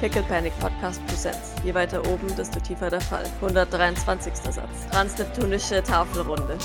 [0.00, 1.54] Pickle Panic Podcast Presents.
[1.64, 3.24] Je weiter oben, desto tiefer der Fall.
[3.42, 4.32] 123.
[4.32, 4.86] Satz.
[4.92, 6.56] Transneptunische Tafelrunde.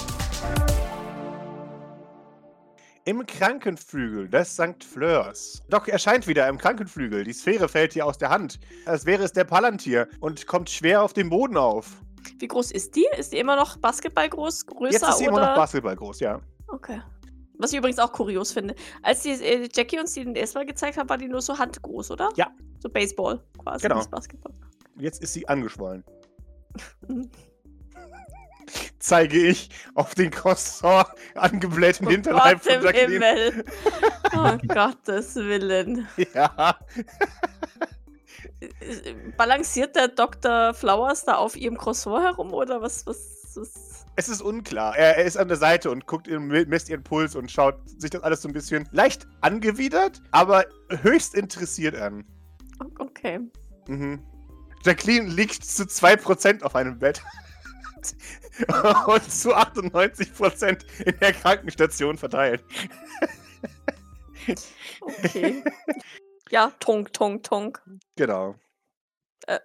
[3.05, 4.83] Im Krankenflügel des St.
[4.83, 5.63] Fleurs.
[5.67, 7.23] Doc erscheint wieder im Krankenflügel.
[7.23, 8.59] Die Sphäre fällt ihr aus der Hand.
[8.85, 11.87] Als wäre es der Palantir und kommt schwer auf dem Boden auf.
[12.37, 13.07] Wie groß ist die?
[13.17, 14.67] Ist die immer noch Basketball groß?
[14.67, 15.37] Größer Jetzt ist sie oder?
[15.37, 16.39] immer noch Basketball groß, ja.
[16.67, 17.01] Okay.
[17.57, 18.75] Was ich übrigens auch kurios finde.
[19.01, 22.29] Als die, äh, Jackie uns die erstmal gezeigt hat, war die nur so handgroß, oder?
[22.35, 22.51] Ja.
[22.79, 23.87] So Baseball quasi.
[23.87, 24.03] Genau.
[24.05, 24.53] Basketball.
[24.97, 26.03] Jetzt ist sie angeschwollen.
[28.99, 33.25] Zeige ich auf den Croissant angeblähten Hinterleib Gott von im Jacqueline.
[33.35, 33.65] Himmel.
[34.35, 36.07] Oh Gottes Willen.
[36.33, 36.79] Ja.
[39.37, 40.73] Balanciert der Dr.
[40.73, 43.05] Flowers da auf ihrem Croissant herum oder was?
[43.05, 43.92] was, was?
[44.15, 44.95] Es ist unklar.
[44.95, 48.21] Er, er ist an der Seite und guckt, misst ihren Puls und schaut sich das
[48.23, 50.65] alles so ein bisschen leicht angewidert, aber
[51.01, 52.25] höchst interessiert an.
[52.99, 53.39] Okay.
[53.87, 54.23] Mhm.
[54.83, 57.21] Jacqueline liegt zu 2% auf einem Bett.
[59.07, 62.63] und zu 98% in der Krankenstation verteilt.
[65.01, 65.63] Okay.
[66.49, 67.81] ja, tonk, tonk, tonk.
[68.15, 68.55] Genau.
[69.47, 69.59] Äh,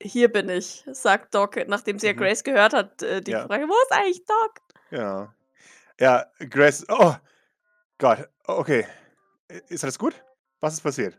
[0.00, 2.18] Hier bin ich, sagt Doc, nachdem sie ja Mhm.
[2.18, 3.46] Grace gehört hat, äh, die Ja.
[3.46, 4.54] Frage, wo ist eigentlich Doc?
[4.90, 5.34] Ja.
[6.00, 6.84] Ja, Grace.
[6.88, 7.14] Oh
[7.98, 8.28] Gott.
[8.46, 8.86] Okay.
[9.68, 10.14] Ist alles gut?
[10.60, 11.18] Was ist passiert?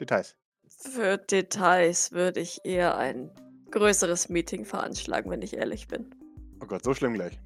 [0.00, 0.36] Details.
[0.68, 3.30] Für Details würde ich eher ein
[3.70, 6.14] größeres Meeting veranschlagen, wenn ich ehrlich bin.
[6.62, 7.38] Oh Gott, so schlimm gleich.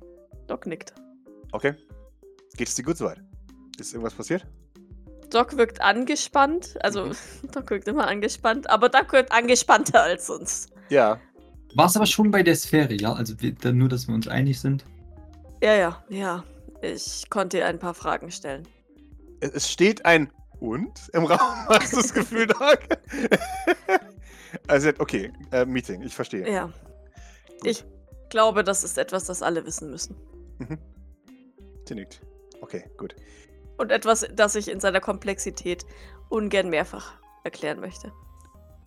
[0.47, 0.95] Doc nickt.
[1.53, 1.75] Okay.
[2.56, 3.21] Geht es dir gut soweit?
[3.78, 4.47] Ist irgendwas passiert?
[5.31, 7.17] Doc wirkt angespannt, also Mhm.
[7.53, 10.70] Doc wirkt immer angespannt, aber Doc wirkt angespannter als sonst.
[10.89, 11.20] Ja.
[11.75, 13.12] War es aber schon bei der Sphäre, ja?
[13.12, 14.84] Also wir, nur, dass wir uns einig sind.
[15.62, 16.45] Ja, ja, ja.
[16.83, 18.67] Ich konnte ihr ein paar Fragen stellen.
[19.41, 21.39] Es es steht ein und im Raum.
[21.69, 22.81] Hast du das Gefühl, Doc?
[24.67, 26.50] also, okay, äh, Meeting, ich verstehe.
[26.50, 26.67] Ja.
[27.61, 27.67] Gut.
[27.67, 27.84] Ich
[28.31, 30.17] glaube, das ist etwas, das alle wissen müssen.
[30.59, 30.78] Mhm.
[31.87, 32.21] Sie nickt.
[32.60, 33.15] Okay, gut.
[33.81, 35.87] Und etwas, das ich in seiner Komplexität
[36.29, 37.15] ungern mehrfach
[37.45, 38.13] erklären möchte.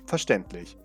[0.06, 0.78] Verständlich.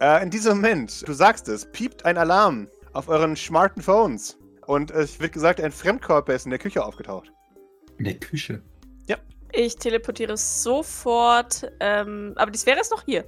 [0.00, 4.38] Äh, in diesem Moment, du sagst es, piept ein Alarm auf euren smarten Phones.
[4.66, 7.32] Und es wird gesagt, ein Fremdkörper ist in der Küche aufgetaucht.
[7.98, 8.62] In der Küche.
[9.52, 13.24] Ich teleportiere sofort, ähm, aber die Sphäre ist noch hier.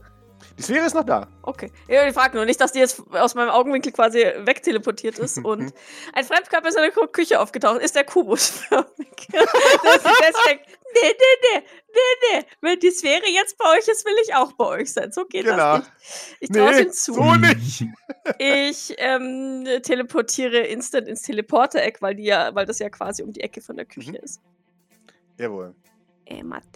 [0.58, 1.28] Die Sphäre ist noch da.
[1.42, 1.70] Okay.
[1.86, 5.72] Ja, ich frage nur nicht, dass die jetzt aus meinem Augenwinkel quasi wegteleportiert ist und
[6.12, 7.80] ein Fremdkörper ist in der Kü- Küche aufgetaucht.
[7.80, 8.88] Ist der kubusförmig?
[9.32, 10.60] deswegen,
[10.94, 11.62] nee, nee, nee,
[11.94, 12.44] nee, nee.
[12.60, 15.12] Wenn die Sphäre jetzt bei euch ist, will ich auch bei euch sein.
[15.12, 15.78] So geht Genau.
[15.78, 16.36] das nicht.
[16.40, 17.14] Ich traue Nee, zu.
[17.14, 17.84] so nicht.
[18.38, 23.40] Ich ähm, teleportiere instant ins Teleporter-Eck, weil, die ja, weil das ja quasi um die
[23.40, 24.16] Ecke von der Küche Mhm.
[24.16, 24.40] ist.
[25.38, 25.74] Jawohl.
[26.26, 26.66] Äh, Mathe?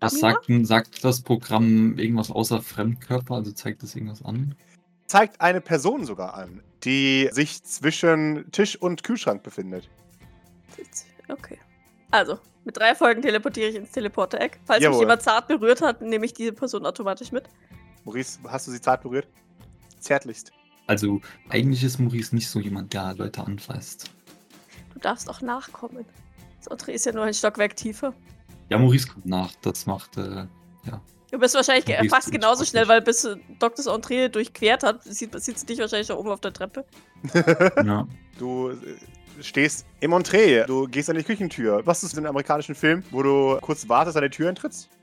[0.00, 3.34] Was sagt, sagt das Programm irgendwas außer Fremdkörper?
[3.34, 4.54] Also zeigt das irgendwas an?
[5.06, 9.88] Zeigt eine Person sogar an, die sich zwischen Tisch und Kühlschrank befindet.
[11.28, 11.58] Okay.
[12.10, 14.60] Also, mit drei Folgen teleportiere ich ins Teleporter-Eck.
[14.64, 15.00] Falls mich Jawohl.
[15.00, 17.44] jemand zart berührt hat, nehme ich diese Person automatisch mit.
[18.04, 19.28] Maurice, hast du sie zart berührt?
[19.98, 20.52] Zärtlichst.
[20.86, 24.10] Also eigentlich ist Maurice nicht so jemand, der Leute anfasst.
[24.94, 26.04] Du darfst auch nachkommen.
[26.58, 28.14] Das Entree ist ja nur ein Stockwerk tiefer.
[28.68, 29.52] Ja, Maurice kommt nach.
[29.62, 30.46] Das macht, äh,
[31.30, 33.28] Du bist wahrscheinlich Maurice fast genauso schnell, weil bis
[33.58, 36.84] Doc das Entree durchquert hat, sieht, sieht sie dich wahrscheinlich da oben auf der Treppe.
[37.84, 38.06] ja.
[38.38, 38.76] Du äh,
[39.42, 41.82] stehst im Entree, du gehst an die Küchentür.
[41.84, 44.88] Was ist in einem amerikanischen Film, wo du kurz wartest, an die Tür eintrittst?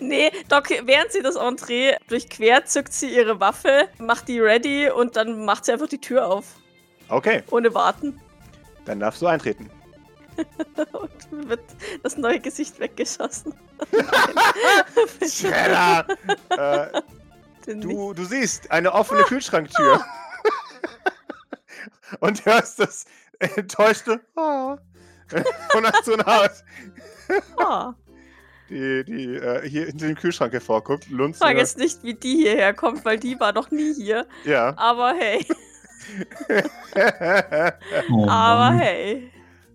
[0.00, 5.16] Nee, Doc, während sie das Entree durchquert, zückt sie ihre Waffe, macht die ready und
[5.16, 6.56] dann macht sie einfach die Tür auf.
[7.08, 8.20] Okay, Ohne warten.
[8.84, 9.70] dann darfst du eintreten.
[10.92, 11.60] Und wird
[12.02, 13.54] das neue Gesicht weggeschossen.
[15.20, 16.06] Schredder!
[17.66, 20.04] äh, du, du siehst eine offene Kühlschranktür.
[22.20, 23.04] Und hörst das
[23.40, 24.76] enttäuschte oh,
[25.70, 26.52] von einer Haut,
[27.58, 27.94] Ah,
[28.70, 31.10] die, die äh, hier hinter dem Kühlschrank hervorguckt.
[31.10, 31.36] Lunz.
[31.36, 34.26] ich frage jetzt nicht, wie die hierher kommt, weil die war noch nie hier.
[34.44, 34.72] Ja.
[34.76, 35.44] Aber hey,
[38.10, 39.30] Oh, aber hey.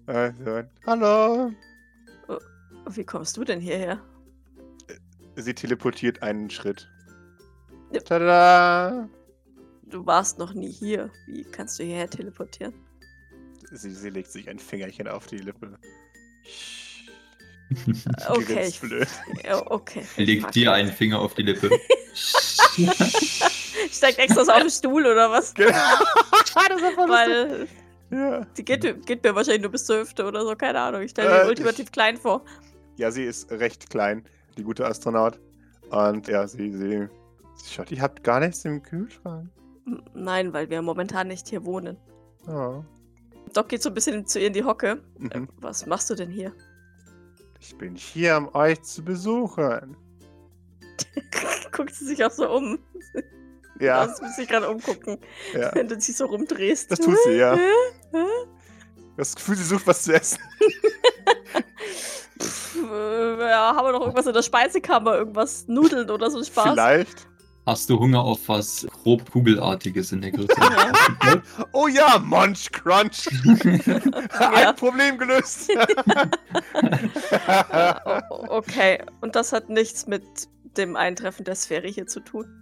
[0.07, 1.51] Also, hallo.
[2.89, 3.99] Wie kommst du denn hierher?
[5.35, 6.89] Sie teleportiert einen Schritt.
[7.91, 8.01] Ja.
[8.01, 9.09] Tada!
[9.83, 11.09] Du warst noch nie hier.
[11.27, 12.73] Wie kannst du hierher teleportieren?
[13.71, 15.77] Sie, sie legt sich ein Fingerchen auf die Lippe.
[18.27, 19.07] Okay, ich, blöd.
[19.67, 20.03] okay.
[20.17, 21.69] Er legt dir einen Finger auf die Lippe.
[23.91, 25.53] Steigt extra so auf den Stuhl oder was?
[25.53, 25.71] Genau.
[25.71, 27.09] das war voll lustig.
[27.09, 27.67] Weil
[28.11, 28.45] Ja.
[28.57, 31.01] die geht, geht mir wahrscheinlich nur bis zur Hüfte oder so, keine Ahnung.
[31.01, 32.43] Ich stelle mir Äh, ultimativ klein vor.
[32.97, 34.25] ja, sie ist recht klein,
[34.57, 35.39] die gute Astronaut.
[35.89, 37.07] Und ja, sie, sie,
[37.69, 39.49] schaut, ihr habt gar nichts im Kühlschrank.
[40.13, 41.97] Nein, weil wir momentan nicht hier wohnen.
[42.47, 42.83] Ja.
[43.53, 45.01] Doc geht so ein bisschen zu ihr in die Hocke.
[45.31, 45.49] Äh, Mhm.
[45.59, 46.53] was machst du denn hier?
[47.59, 49.95] Ich bin hier, um euch zu besuchen.
[51.71, 52.79] Guckt sie sich auch so um.
[53.81, 55.17] Ja, Das muss sich gerade umgucken,
[55.53, 55.71] ja.
[55.75, 56.91] wenn du dich so rumdrehst.
[56.91, 57.57] Das tut sie, ja.
[59.17, 60.37] Das Gefühl, sie sucht was zu essen.
[62.41, 65.15] Pff, äh, ja, haben wir noch irgendwas in der Speisekammer?
[65.15, 66.71] Irgendwas Nudeln oder so ein Spaß?
[66.71, 67.27] Vielleicht.
[67.67, 70.47] Hast du Hunger auf was grob Kugelartiges in der Größe?
[70.57, 70.91] Ja.
[71.73, 73.27] Oh ja, Munch Crunch.
[74.39, 75.71] Ein Problem gelöst.
[78.49, 80.23] Okay, und das hat nichts mit
[80.77, 82.60] dem Eintreffen der Sphäre hier zu tun.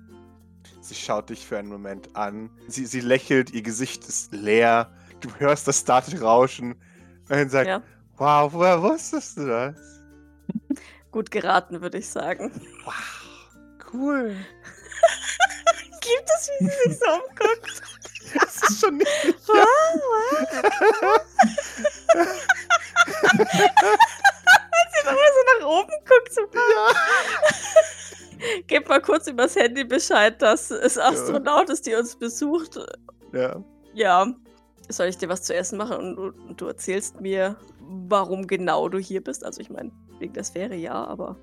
[0.89, 2.49] Sie schaut dich für einen Moment an.
[2.67, 4.91] Sie, sie lächelt, ihr Gesicht ist leer.
[5.21, 6.73] Du hörst das Static-Rauschen.
[6.73, 7.81] Und dann sagt, Ja.
[8.17, 9.75] wow, woher wusstest du das?
[11.11, 12.51] Gut geraten, würde ich sagen.
[12.85, 12.93] Wow,
[13.93, 14.35] cool.
[16.01, 17.81] Gibt es, wie sie sich so umguckt?
[18.31, 19.09] Das ist schon nicht.
[19.33, 19.51] sie
[25.05, 26.31] noch mal so nach oben guckt.
[26.33, 26.93] So, Ja.
[28.67, 32.79] Gebt mal kurz übers Handy Bescheid, dass es Astronaut ist, die uns besucht.
[33.33, 33.63] ja.
[33.93, 34.27] Ja.
[34.91, 38.89] Soll ich dir was zu essen machen und, du- und du erzählst mir, warum genau
[38.89, 39.45] du hier bist?
[39.45, 41.35] Also ich meine, wegen der Sphäre ja, aber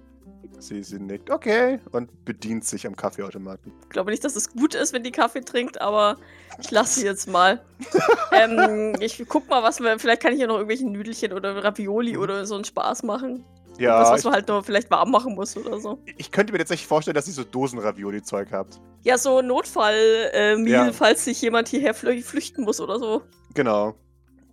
[0.58, 1.78] Sie, sie nickt, okay.
[1.92, 3.72] Und bedient sich am Kaffeeautomaten.
[3.82, 6.16] ich glaube nicht, dass es gut ist, wenn die Kaffee trinkt, aber
[6.60, 7.60] ich lasse sie jetzt mal.
[8.32, 9.98] ähm, ich guck mal, was wir.
[9.98, 13.44] Vielleicht kann ich hier noch irgendwelche Nüdelchen oder Ravioli oder so einen Spaß machen.
[13.78, 15.98] Ja, was, was man halt noch vielleicht warm machen muss oder so.
[16.16, 18.80] ich könnte mir jetzt nicht vorstellen, dass ihr so Dosen-Ravioli-Zeug habt.
[19.02, 20.92] Ja, so Notfall-Meal, äh, Ja.
[20.92, 23.22] falls sich jemand hierher flü flüchten muss oder so.
[23.54, 23.94] Genau.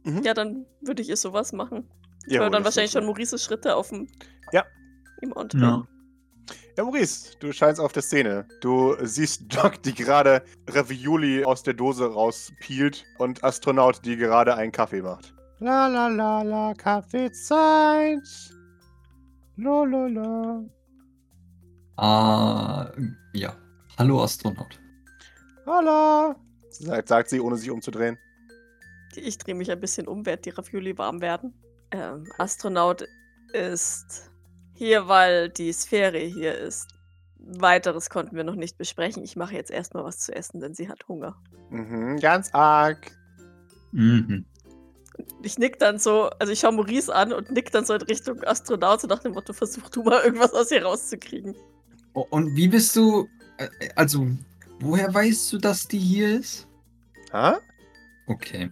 [0.04, 0.22] Mhm.
[0.24, 1.90] Ja, dann würde ich ihr sowas machen.
[2.28, 4.08] Ich Ja, höre dann wahrscheinlich das- schon Maurices Schritte auf dem.
[4.52, 4.64] Ja.
[5.22, 5.54] Im Mount.
[5.54, 5.86] Ja.
[6.78, 8.48] Ja, Maurice, du scheinst auf der Szene.
[8.62, 14.72] Du siehst Doc, die gerade Ravioli aus der Dose rauspielt und Astronaut, die gerade einen
[14.72, 15.34] Kaffee macht.
[15.60, 18.28] La la la la, Kaffeezeit.
[19.58, 20.64] La la la.
[21.98, 22.92] Ah,
[23.34, 23.56] ja.
[24.00, 24.80] Hallo Astronaut.
[25.68, 26.36] Hallo.
[26.72, 28.18] Sagt, sagt sie, ohne sich umzudrehen.
[29.16, 31.54] Ich drehe mich ein bisschen um, während die Ravioli warm werden.
[31.92, 33.08] Ähm, Astronaut
[33.54, 34.32] ist
[34.74, 36.96] hier, weil die Sphäre hier ist.
[37.38, 39.24] Weiteres konnten wir noch nicht besprechen.
[39.24, 41.36] Ich mache jetzt erstmal was zu essen, denn sie hat Hunger.
[41.70, 43.12] Mhm, ganz arg.
[43.92, 44.46] Mhm.
[45.44, 48.44] Ich nick dann so, also ich schaue Maurice an und nick dann so in Richtung
[48.44, 51.56] Astronaut, so nach dem Motto, versuch du mal irgendwas aus ihr rauszukriegen.
[52.14, 53.28] Oh, Und wie bist du.
[53.58, 54.28] äh, Also,
[54.80, 56.68] woher weißt du, dass die hier ist?
[57.32, 57.60] Ha?
[58.28, 58.70] Okay.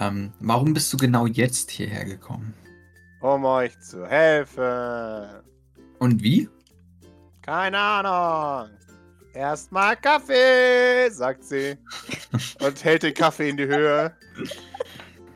[0.00, 2.54] Ähm, warum bist du genau jetzt hierher gekommen?
[3.20, 5.42] Um euch zu helfen.
[5.98, 6.48] Und wie?
[7.42, 8.70] Keine Ahnung.
[9.34, 11.76] Erstmal Kaffee, sagt sie.
[12.60, 14.14] und hält den Kaffee in die Höhe.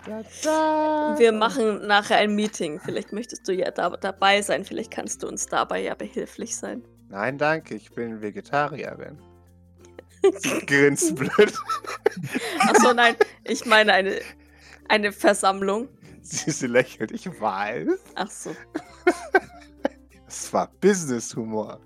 [0.06, 2.80] Wir machen nachher ein Meeting.
[2.80, 4.64] Vielleicht möchtest du ja da, dabei sein.
[4.64, 6.82] Vielleicht kannst du uns dabei ja behilflich sein.
[7.08, 9.18] Nein, danke, ich bin Vegetarierin.
[10.38, 11.52] Sie grinst blöd.
[12.60, 13.14] Achso, nein,
[13.44, 14.20] ich meine eine,
[14.88, 15.88] eine Versammlung.
[16.22, 17.12] Sie, sie lächelt.
[17.12, 17.88] Ich weiß.
[18.16, 18.56] Ach so.
[20.26, 21.80] Es war Business-Humor.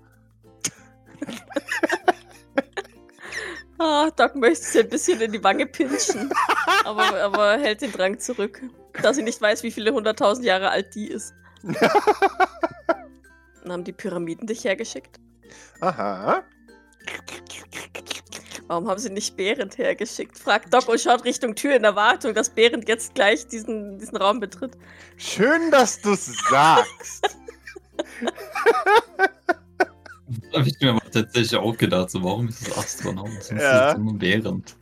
[3.83, 6.31] Ah, Doc möchte sie ein bisschen in die Wange pinchen.
[6.85, 8.61] Aber, aber hält den Drang zurück.
[9.01, 11.33] Da sie nicht weiß, wie viele hunderttausend Jahre alt die ist.
[11.63, 15.19] Und haben die Pyramiden dich hergeschickt?
[15.79, 16.43] Aha.
[18.67, 20.37] Warum haben sie nicht Behrend hergeschickt?
[20.37, 24.39] Fragt Doc und schaut Richtung Tür in Erwartung, dass Behrend jetzt gleich diesen, diesen Raum
[24.39, 24.77] betritt.
[25.17, 27.35] Schön, dass du's sagst.
[30.55, 33.29] Habe ich mir aber tatsächlich auch gedacht, so, warum ist es Astronaut?
[33.41, 33.89] Sonst Ja.
[33.91, 34.75] ist es nur während.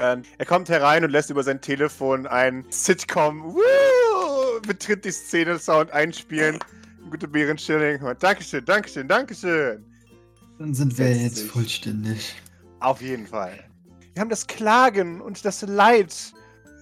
[0.00, 4.60] Ähm, er kommt herein und lässt über sein Telefon ein Sitcom Woo!
[4.66, 6.58] betritt die Szene Sound einspielen.
[7.10, 8.00] Gute Bären Schilling.
[8.20, 9.84] Dankeschön, Dankeschön, Dankeschön.
[10.58, 11.50] Dann sind wir Setzt jetzt sich.
[11.50, 12.34] vollständig.
[12.80, 13.58] Auf jeden Fall.
[14.14, 16.32] Wir haben das Klagen und das Leid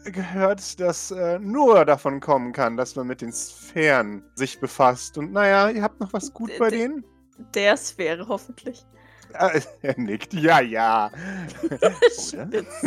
[0.05, 5.17] gehört, das äh, nur davon kommen kann, dass man mit den Sphären sich befasst.
[5.19, 7.05] Und naja, ihr habt noch was gut D- bei denen?
[7.55, 8.85] Der Sphäre hoffentlich.
[9.33, 10.35] Äh, er nickt.
[10.35, 11.11] Ja, ja.
[12.11, 12.87] Spitz.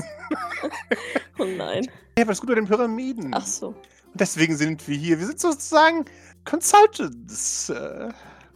[1.40, 1.86] oh nein.
[2.18, 3.32] Ihr habt was gut bei den Pyramiden.
[3.34, 3.68] Ach so.
[3.68, 5.20] Und deswegen sind wir hier.
[5.20, 6.06] Wir sind sozusagen
[6.46, 7.70] Consultants.
[7.70, 8.10] Äh,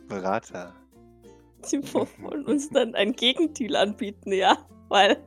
[0.08, 0.74] Berater.
[1.62, 4.58] Sie wollen uns dann ein Gegenteil anbieten, ja.
[4.90, 5.18] Weil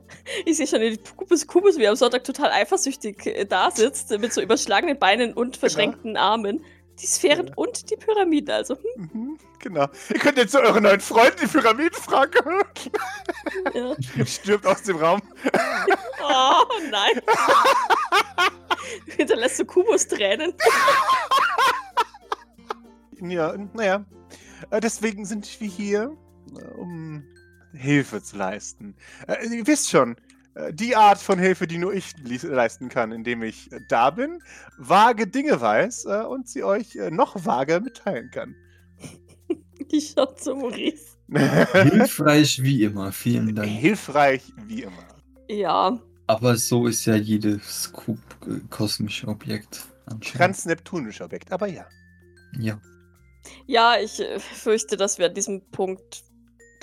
[0.45, 4.31] ich sehe schon, die Kubus, Kubus, wie am Sonntag total eifersüchtig äh, da sitzt, mit
[4.31, 6.63] so überschlagenen Beinen und verschränkten Armen.
[6.99, 8.75] Die Sphären und die Pyramiden, also.
[8.95, 9.87] Hm, Mhm, genau.
[10.09, 12.33] Ihr könnt jetzt zu euren neuen Freunden die Pyramiden fragen.
[13.73, 14.25] ja.
[14.25, 15.21] Stirbt aus dem Raum.
[16.29, 17.21] Oh nein.
[19.05, 20.53] Du hinterlässt so Kubus-Tränen.
[23.21, 24.05] Ja, naja.
[24.71, 26.15] Äh, Deswegen sind wir hier,
[26.57, 27.23] äh, um
[27.73, 28.95] Hilfe zu leisten.
[29.27, 30.15] Äh, Ihr wisst schon,
[30.71, 34.41] die Art von Hilfe, die nur ich leisten kann, indem ich äh, da bin,
[34.77, 38.55] vage Dinge weiß äh, und sie euch äh, noch vager mitteilen kann.
[39.91, 41.17] Die schaut zu Maurice.
[41.73, 43.69] Hilfreich wie immer, vielen Dank.
[43.69, 45.07] Hilfreich wie immer.
[45.49, 50.37] Ja, Aber so ist ja jedes Kub äh, kosmische Objekt anscheinend.
[50.37, 51.85] Transneptunischer Objekt, aber ja.
[52.59, 52.79] Ja.
[53.67, 56.23] ja, ich äh, fürchte, dass wir an diesem Punkt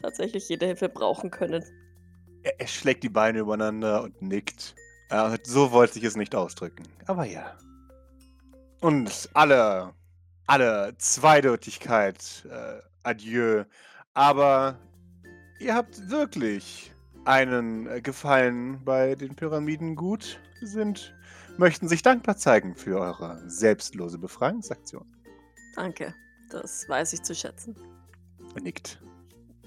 [0.00, 1.64] tatsächlich jede Hilfe brauchen können.
[2.44, 4.74] Er, er schlägt die Beine übereinander und nickt.
[5.10, 6.84] Äh, so wollte ich es nicht ausdrücken.
[7.06, 7.56] Aber ja.
[8.80, 9.92] Und alle,
[10.46, 13.64] alle Zweideutigkeit, äh, adieu.
[14.12, 14.78] Aber
[15.58, 16.92] ihr habt wirklich
[17.24, 21.14] einen äh, Gefallen bei den Pyramiden gut, sind,
[21.56, 25.06] möchten sich dankbar zeigen für eure selbstlose Befreiungsaktion.
[25.74, 26.14] Danke,
[26.50, 27.74] das weiß ich zu schätzen.
[28.54, 29.00] Er nickt.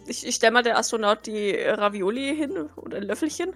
[0.07, 3.53] Ich, ich stelle mal der Astronaut die Ravioli hin oder ein Löffelchen.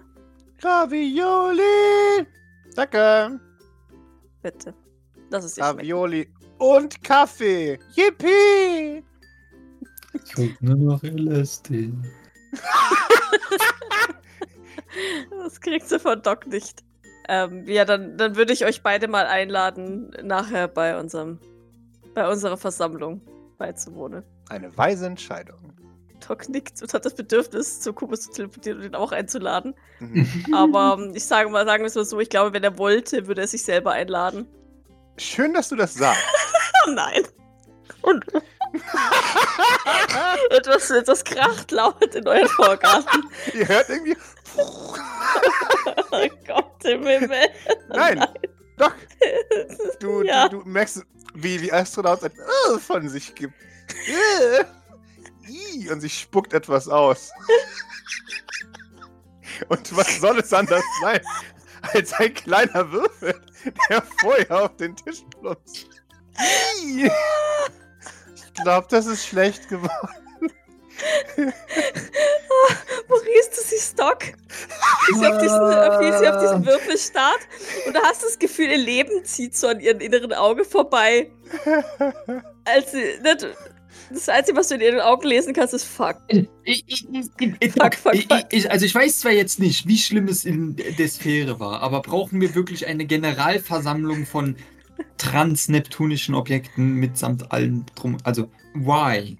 [0.62, 2.26] Ravioli!
[2.76, 3.40] Danke!
[4.42, 4.74] Bitte.
[5.30, 5.78] Das ist dir schmeckt.
[5.78, 7.78] Ravioli und Kaffee.
[7.94, 9.02] Yippie!
[10.12, 11.92] Ich wollte nur noch LSD.
[15.42, 16.84] Das kriegst du von Doc nicht.
[17.28, 21.40] Ähm, ja, dann, dann würde ich euch beide mal einladen, nachher bei unserem,
[22.14, 23.22] bei unserer Versammlung
[23.58, 24.22] beizuwohnen.
[24.50, 25.72] Eine weise Entscheidung.
[26.26, 29.74] Doc nickt und hat das Bedürfnis, zu Kubus zu teleportieren und ihn auch einzuladen.
[30.00, 30.46] Mhm.
[30.54, 33.26] Aber ähm, ich sage mal, sagen wir es mal so, ich glaube, wenn er wollte,
[33.26, 34.46] würde er sich selber einladen.
[35.18, 36.22] Schön, dass du das sagst.
[36.86, 37.22] Oh nein.
[38.02, 38.24] Und
[40.50, 43.24] etwas, etwas kracht laut in euren Vorgarten.
[43.52, 44.16] Ihr hört irgendwie.
[44.56, 47.48] Oh Gott im Himmel.
[47.88, 48.24] Nein,
[48.78, 48.94] doch.
[50.00, 50.48] Du, ja.
[50.48, 52.32] du, du merkst, wie die Astronaut ein
[52.80, 53.54] von sich gibt.
[55.48, 57.30] Ih, Und sie spuckt etwas aus.
[59.68, 61.20] Und was soll es anders sein,
[61.92, 63.40] als ein kleiner Würfel,
[63.88, 65.86] der vorher auf den Tisch plumpst?
[66.94, 70.08] Ich glaube, das ist schlecht geworden.
[73.08, 74.18] Maurice, du siehst Doc.
[75.08, 77.40] Wie sie auf diesen, wie sie auf diesen Würfel starrt.
[77.86, 81.30] Und du hast das Gefühl, ihr Leben zieht so an ihrem inneren Auge vorbei.
[82.64, 83.54] Als sie, du-
[84.12, 86.16] das Einzige, was du in ihren Augen lesen kannst, ist Fuck.
[86.28, 87.06] Ich, ich, ich,
[87.60, 88.44] ich, Fuck, fuck, fuck.
[88.68, 92.40] also ich weiß zwar jetzt nicht, wie schlimm es in der Sphäre war, aber brauchen
[92.40, 94.56] wir wirklich eine Generalversammlung von
[95.18, 98.18] transneptunischen Objekten mitsamt allem drum?
[98.24, 99.36] Also, why?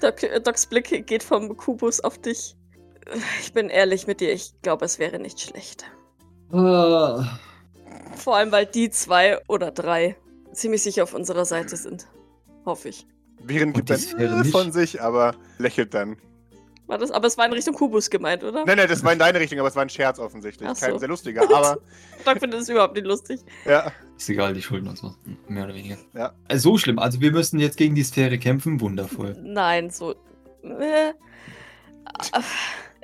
[0.00, 2.56] Doc, Docs Blick geht vom Kubus auf dich.
[3.40, 5.84] Ich bin ehrlich mit dir, ich glaube, es wäre nicht schlecht.
[6.52, 7.38] Ah.
[8.16, 10.16] Vor allem, weil die zwei oder drei
[10.52, 12.06] ziemlich sicher auf unserer Seite sind.
[12.64, 13.06] Hoffe ich.
[13.44, 14.50] Viren gibt Sphäre äh nicht?
[14.50, 16.16] von sich, aber lächelt dann.
[16.86, 18.64] War das, aber es war in Richtung Kubus gemeint, oder?
[18.64, 20.68] Nein, nein, das war in deine Richtung, aber es war ein Scherz offensichtlich.
[20.68, 20.86] Ach so.
[20.86, 21.78] Kein sehr lustiger, aber
[22.24, 23.40] Doc findet es überhaupt nicht lustig.
[23.64, 23.90] ja.
[24.18, 25.14] Ist egal, die Schulden und so.
[25.48, 25.96] Mehr oder weniger.
[26.14, 26.32] Ja.
[26.46, 26.98] Äh, So schlimm.
[27.00, 28.80] Also wir müssen jetzt gegen die Sphäre kämpfen.
[28.80, 29.36] Wundervoll.
[29.42, 30.14] Nein, so.
[30.62, 31.12] Äh,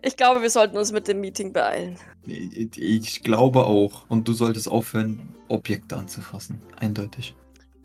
[0.02, 1.96] ich glaube, wir sollten uns mit dem Meeting beeilen.
[2.24, 4.04] Ich, ich glaube auch.
[4.08, 6.60] Und du solltest aufhören, Objekte anzufassen.
[6.78, 7.34] Eindeutig.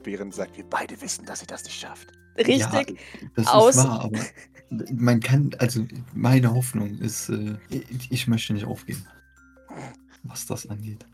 [0.03, 2.09] Während sagt, wir beide wissen, dass sie das nicht schafft.
[2.37, 2.57] Richtig.
[2.59, 2.83] Ja,
[3.35, 4.19] das Aus- ist wahr, aber
[4.91, 9.05] man kann, also meine Hoffnung ist, äh, ich, ich möchte nicht aufgeben.
[10.23, 11.05] Was das angeht.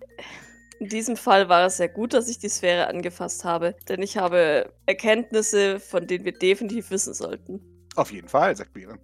[0.80, 4.18] In diesem Fall war es sehr gut, dass ich die Sphäre angefasst habe, denn ich
[4.18, 7.60] habe Erkenntnisse, von denen wir definitiv wissen sollten.
[7.96, 9.02] Auf jeden Fall, sagt Während.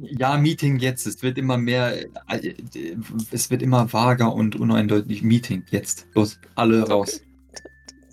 [0.00, 1.06] Ja, Meeting jetzt.
[1.06, 2.54] Es wird immer mehr, äh,
[3.32, 5.22] es wird immer vager und uneindeutig.
[5.22, 6.06] Meeting jetzt.
[6.14, 7.20] Los, alle raus.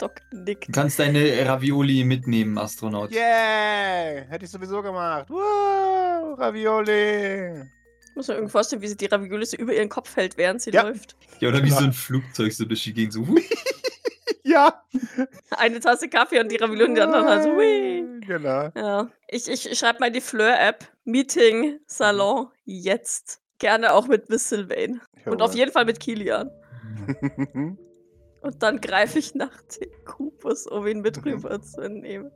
[0.01, 0.67] Doc nickt.
[0.67, 3.11] Du kannst deine Ravioli mitnehmen, Astronaut.
[3.11, 4.21] Yeah!
[4.29, 5.27] Hätte ich sowieso gemacht.
[5.29, 7.61] Wow, Ravioli.
[8.09, 10.61] Ich muss mir irgendwie vorstellen, wie sie die Ravioli so über ihren Kopf hält, während
[10.61, 10.83] sie Ja.
[10.83, 11.15] läuft.
[11.39, 13.25] Ja, oder wie so ein Flugzeug so durch die Gegend so.
[14.43, 14.83] Ja.
[15.51, 17.43] Eine Tasse Kaffee und die Ravioli in der anderen Hand.
[17.43, 18.03] So, hui.
[18.25, 18.69] Genau.
[18.75, 19.09] Ja.
[19.29, 20.83] Ich, ich schreibe mal in die Fleur-App.
[21.05, 23.39] Meeting, Salon, jetzt.
[23.59, 24.99] Gerne auch mit Miss Sylvain.
[25.25, 26.49] Und auf jeden Fall mit Kilian.
[28.41, 32.31] Und dann greife ich nach dem Kubus, um ihn mit rüber zu nehmen.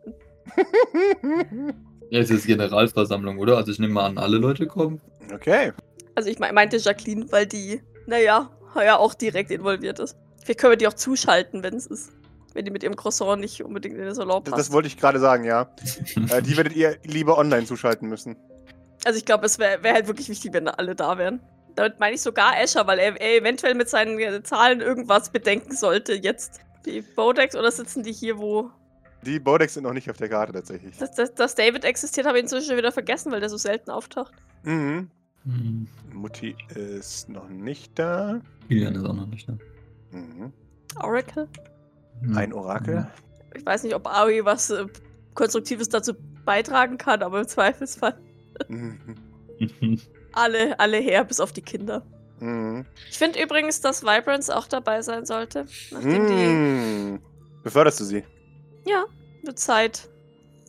[2.10, 3.58] Jetzt ist Generalversammlung, oder?
[3.58, 5.02] Also ich nehme mal an, alle Leute kommen.
[5.34, 5.74] okay.
[6.14, 10.16] Also ich me- meinte Jacqueline, weil die, naja, ja auch direkt involviert ist.
[10.44, 12.12] Vielleicht können wir die auch zuschalten, wenn es ist.
[12.54, 14.68] Wenn die mit ihrem Croissant nicht unbedingt in den Salon Das, passt.
[14.68, 15.70] das wollte ich gerade sagen, ja.
[16.30, 18.38] Äh, die werdet ihr lieber online zuschalten müssen.
[19.04, 21.42] Also ich glaube, es wäre wär halt wirklich wichtig, wenn alle da wären.
[21.75, 25.75] Damit meine ich sogar Escher, weil er, er eventuell mit seinen äh, Zahlen irgendwas bedenken
[25.75, 26.62] sollte jetzt.
[26.86, 28.70] Die Bodex oder sitzen die hier, wo.
[29.24, 30.98] Die Bodex sind noch nicht auf der Karte tatsächlich.
[30.98, 33.89] Dass, dass, dass David existiert, habe ich inzwischen schon wieder vergessen, weil der so selten
[33.89, 34.34] auftaucht.
[34.63, 35.10] Mhm.
[35.46, 35.88] Hm.
[36.13, 38.39] Mutti ist noch nicht da.
[38.67, 39.58] Kilian ist auch noch nicht, ne?
[40.12, 40.53] Mhm.
[41.01, 41.48] Oracle?
[42.22, 42.38] Hm.
[42.38, 43.08] Ein Orakel.
[43.55, 44.86] Ich weiß nicht, ob Aoi was äh,
[45.34, 46.13] Konstruktives dazu
[46.46, 48.17] beitragen kann, aber im Zweifelsfall
[48.70, 48.98] Mhm.
[50.36, 50.42] Mhm.
[50.42, 52.04] alle, alle her, bis auf die Kinder.
[52.39, 52.86] Mhm.
[53.10, 55.65] Ich finde übrigens, dass Vibrance auch dabei sein sollte.
[55.92, 56.34] Nachdem die.
[56.34, 57.20] Mhm.
[57.63, 58.24] Beförderst du sie?
[58.86, 59.06] Ja,
[59.44, 60.10] wird Zeit.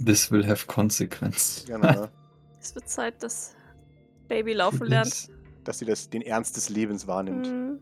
[0.04, 1.64] This will have consequence.
[1.66, 2.08] Genau.
[2.60, 3.54] Es wird Zeit, dass
[4.26, 5.28] Baby laufen lernt.
[5.62, 7.46] Dass sie das, den Ernst des Lebens wahrnimmt.
[7.46, 7.78] Hm.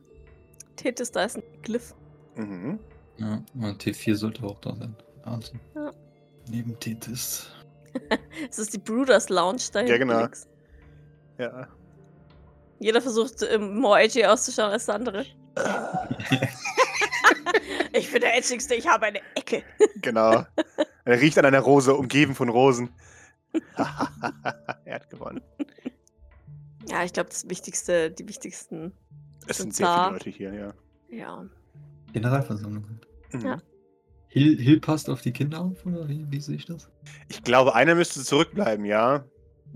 [0.77, 1.95] Tethys, da ist ein Glyph.
[2.37, 2.79] Mhm.
[3.17, 4.95] Ja, und T4 sollte auch da sein.
[5.23, 5.55] Also.
[5.75, 5.91] Ja.
[6.51, 7.47] Neben Tethys.
[8.51, 10.21] Es ist die Brooders Lounge da Ja, hinten genau.
[10.21, 10.49] links.
[11.39, 11.69] Ja.
[12.79, 15.25] Jeder versucht, ähm, more edgy auszuschauen als der andere.
[17.93, 19.63] ich bin der edgigste, ich habe eine Ecke.
[20.03, 20.45] Genau.
[21.05, 22.91] er riecht an einer Rose, umgeben von Rosen.
[23.77, 25.41] er hat gewonnen.
[26.89, 28.93] Ja, ich glaube, das Wichtigste, die wichtigsten.
[29.47, 30.05] Es Sind sehr da.
[30.05, 30.75] viele Leute hier, ja.
[31.09, 31.45] Ja.
[32.13, 32.85] Generalversammlung.
[33.33, 33.41] Mhm.
[33.41, 33.59] Ja.
[34.29, 36.91] Hill, Hill passt auf die Kinder auf, oder wie, wie sehe ich das?
[37.29, 39.25] Ich glaube, einer müsste zurückbleiben, ja.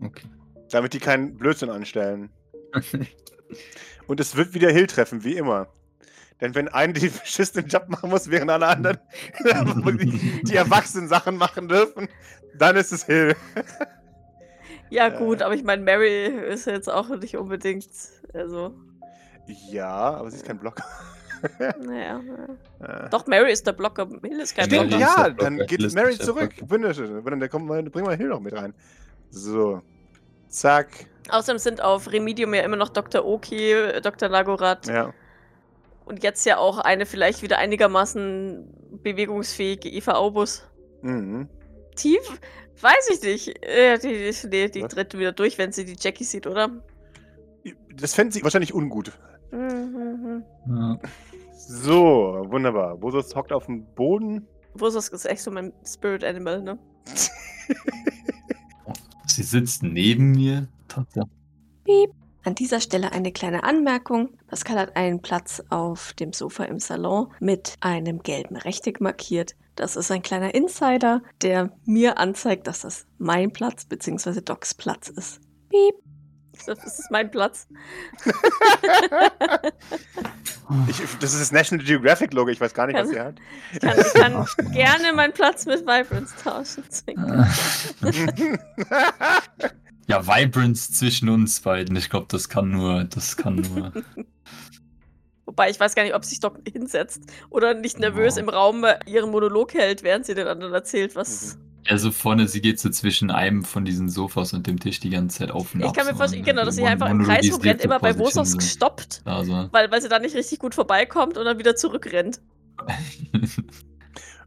[0.03, 0.27] Okay.
[0.71, 2.31] Damit die keinen Blödsinn anstellen.
[4.07, 5.69] Und es wird wieder Hill treffen, wie immer.
[6.41, 8.99] Denn wenn einer den beschissenen Job machen muss, während alle anderen
[9.99, 12.09] die, die erwachsenen Sachen machen dürfen,
[12.57, 13.35] dann ist es Hill.
[14.91, 15.19] Ja, Äh.
[15.19, 17.89] gut, aber ich meine, Mary ist jetzt auch nicht unbedingt.
[18.33, 18.75] Also,
[19.71, 20.85] Ja, aber sie ist kein Blocker.
[21.81, 22.21] naja.
[22.81, 23.09] Äh.
[23.11, 24.09] Doch, Mary ist der Blocker.
[24.23, 25.01] Hill ist kein Stimmt, Blocker.
[25.03, 26.55] ja, dann geht Mary zurück.
[26.67, 28.75] Bring mal Hill noch mit rein.
[29.31, 29.83] So.
[30.49, 31.07] Zack.
[31.31, 33.25] Außerdem sind auf Remedium ja immer noch Dr.
[33.25, 34.29] Oki, Dr.
[34.29, 35.13] Lagorat Ja.
[36.07, 40.65] und jetzt ja auch eine vielleicht wieder einigermaßen bewegungsfähige Eva Aubus.
[41.03, 41.49] Mhm.
[41.97, 42.41] Tief?
[42.81, 43.63] Weiß ich nicht.
[43.65, 46.71] Äh, die, die, die tritt wieder durch, wenn sie die Jackie sieht, oder?
[47.95, 49.13] Das fände sie wahrscheinlich ungut.
[49.51, 50.45] Mhm.
[50.69, 50.99] Ja.
[51.57, 52.97] So, wunderbar.
[52.97, 54.47] Bosos hockt auf dem Boden.
[54.75, 56.79] Vosos ist echt so mein Spirit Animal, ne?
[59.31, 60.69] Sie sitzt neben mir.
[60.89, 61.29] Tatsache.
[62.45, 64.31] An dieser Stelle eine kleine Anmerkung.
[64.47, 69.55] Pascal hat einen Platz auf dem Sofa im Salon mit einem gelben Rechteck markiert.
[69.77, 74.41] Das ist ein kleiner Insider, der mir anzeigt, dass das mein Platz bzw.
[74.41, 75.41] Docs Platz ist.
[75.69, 76.08] Piep.
[76.67, 77.67] Das ist mein Platz.
[80.87, 82.51] Ich, das ist das National Geographic Logo.
[82.51, 83.37] Ich weiß gar nicht, was Kann- sie hat.
[83.73, 86.85] Ich kann, ich kann gerne meinen Platz mit Vibrance tauschen.
[90.11, 91.95] Ja, Vibrance zwischen uns beiden.
[91.97, 93.93] Ich glaube, das kann nur, das kann nur.
[95.45, 98.43] Wobei ich weiß gar nicht, ob sich Doc hinsetzt oder nicht nervös Ja.
[98.43, 101.59] im Raum ihren Monolog hält, während sie den anderen erzählt, was.
[101.87, 105.39] Also vorne, sie geht so zwischen einem von diesen Sofas und dem Tisch die ganze
[105.39, 105.89] Zeit auf und ab.
[105.89, 107.99] Ich kann mir so vorstellen, und genau, dass sie einfach im Kreis rumrennt, so immer
[107.99, 108.57] bei so.
[108.57, 112.41] gestoppt, Also, weil, weil sie da nicht richtig gut vorbeikommt und dann wieder zurückrennt.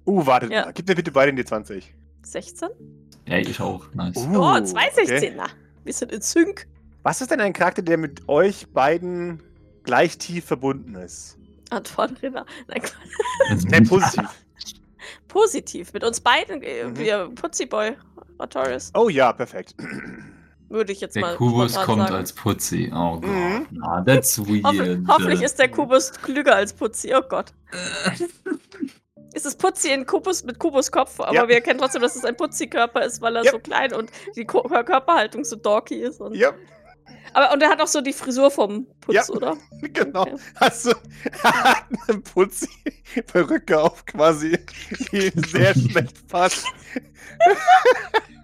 [0.06, 0.72] Uh, wartet Ja.
[0.72, 1.84] Gib mir bitte beide den D20.
[2.24, 2.70] 16?
[3.28, 3.86] ja, ich auch.
[3.94, 4.18] Nice.
[4.18, 5.32] Uh, oh, zwei okay.
[5.32, 5.48] 16er.
[5.84, 6.68] Wir sind in Sync.
[7.04, 9.42] Was ist denn ein Charakter, der mit euch beiden
[9.84, 11.38] gleich tief verbunden ist?
[11.70, 12.46] Antoine Renner.
[12.68, 13.64] Nein, Quatsch.
[13.70, 14.28] Nee, positiv.
[15.32, 15.94] positiv.
[15.94, 16.98] Mit uns beiden, äh, Mhm.
[16.98, 17.94] wir Putziboy,
[18.38, 19.76] Artorius, Oh ja, perfekt.
[20.70, 22.16] würde ich jetzt Der mal Kubus spontan kommt sagen.
[22.16, 22.92] als Putzi.
[22.94, 23.26] Oh Gott.
[23.30, 23.68] Mhm.
[23.72, 24.64] Na, that's weird.
[24.66, 27.14] Hoffentlich, hoffentlich ist der Kubus klüger als Putzi.
[27.16, 27.54] Oh Gott.
[29.34, 31.48] Es ist Putzi in Kubus mit Kubus Kopf, aber Ja.
[31.48, 33.52] wir erkennen trotzdem, dass es ein Putzi-Körper ist, weil er Ja.
[33.52, 36.20] so klein und die Ko Körperhaltung so dorky ist.
[36.20, 36.52] Und, Ja,
[37.34, 39.30] aber, und er hat auch so die Frisur vom Putz, Ja.
[39.30, 39.58] oder?
[39.82, 40.22] genau.
[40.24, 40.36] Okay.
[40.56, 40.94] Hast du
[42.08, 44.58] eine Putzi-Perücke auf quasi,
[45.12, 46.66] die sehr schlecht passt.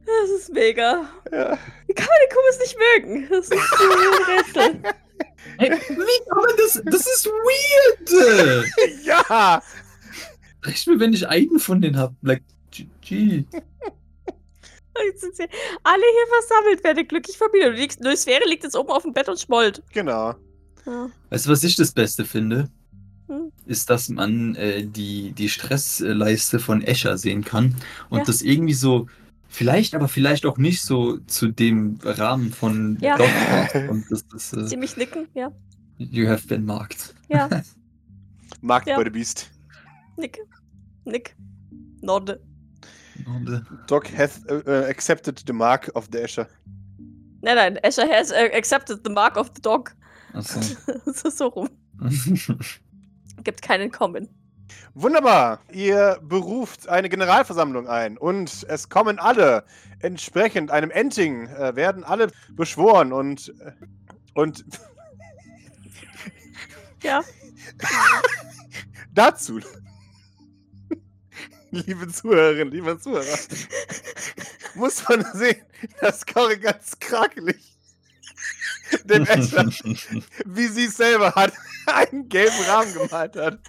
[0.05, 1.09] Das ist mega.
[1.31, 1.57] Ja.
[1.87, 3.27] Wie kann man den Kubus nicht mögen?
[3.29, 4.93] Das ist so ein Rätsel.
[5.59, 9.03] Hey, wie, aber das, das ist weird.
[9.03, 9.61] ja.
[10.63, 12.13] Reicht mir, wenn ich einen von denen hab.
[12.21, 13.45] Like, GG.
[15.07, 15.43] Jetzt sind sie
[15.83, 17.71] alle hier versammelt, werde glücklich Familie.
[17.71, 19.83] Du liegst, Luisphäre liegt jetzt oben auf dem Bett und schmollt.
[19.93, 20.35] Genau.
[20.85, 21.09] Ja.
[21.29, 22.69] Weißt du, was ich das Beste finde?
[23.27, 23.51] Hm.
[23.65, 27.75] Ist, dass man äh, die, die Stressleiste von Escher sehen kann
[28.09, 28.23] und Ja.
[28.25, 29.07] das irgendwie so,
[29.49, 33.17] vielleicht, aber vielleicht auch nicht so zu dem Rahmen von Ja.
[33.89, 35.51] Und das ist, äh, Ziemlich nicken, ja.
[35.97, 37.13] you have been marked.
[37.27, 37.49] Ja,
[38.61, 38.95] Markt Ja.
[38.95, 39.51] bei der Beast.
[40.15, 40.41] nicke.
[41.03, 41.35] Nick.
[42.01, 42.41] Norde.
[43.87, 46.47] Doc hath uh, uh, accepted the mark of the Escher.
[47.41, 49.91] Nein, nein, Asher has uh, accepted the mark of the dog.
[50.33, 50.61] Achso.
[51.13, 51.69] so, so rum.
[53.43, 54.27] Gibt keinen Kommen.
[54.93, 55.59] Wunderbar.
[55.71, 59.63] Ihr beruft eine Generalversammlung ein und es kommen alle
[59.99, 63.71] entsprechend einem Enting, äh, werden alle beschworen und, äh,
[64.33, 64.65] und
[67.03, 67.21] Ja.
[69.13, 69.59] dazu,
[71.71, 73.37] liebe Zuhörerinnen, liebe Zuhörer,
[74.75, 75.61] muss man sehen,
[76.01, 77.57] dass Cory ganz krakelig
[79.03, 79.69] dem Escher,
[80.45, 81.53] wie sie es selber hat,
[81.87, 83.59] einen gelben Rahmen gemalt hat.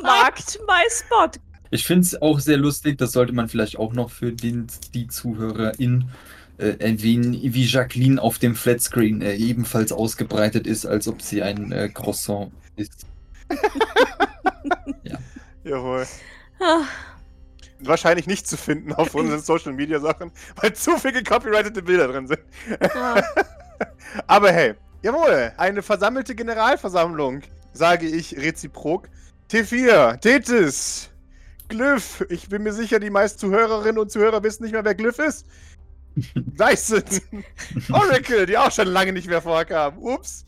[0.00, 1.40] Marked my spot.
[1.70, 5.08] Ich finde es auch sehr lustig, das sollte man vielleicht auch noch für den, die
[5.08, 6.10] ZuhörerInnen
[6.58, 11.72] äh, erwähnen, wie Jacqueline auf dem Flatscreen äh, ebenfalls ausgebreitet ist, als ob sie ein
[11.72, 13.06] äh, Croissant ist.
[15.64, 16.06] Jawohl.
[16.60, 16.82] Ah,
[17.80, 22.26] Wahrscheinlich nicht zu finden auf unseren Social Media Sachen, weil zu viele copyrightete Bilder drin
[22.28, 22.40] sind.
[22.94, 23.22] ah.
[24.26, 29.08] Aber hey, jawohl, eine versammelte Generalversammlung, sage ich reziprok.
[29.50, 31.10] T4, Tethys,
[31.68, 32.24] Glyph.
[32.28, 35.46] Ich bin mir sicher, die meisten Zuhörerinnen und Zuhörer wissen nicht mehr, wer Glyph ist.
[36.34, 37.02] Dyson,
[37.92, 39.98] Oracle, die auch schon lange nicht mehr vorkamen.
[39.98, 40.44] Ups.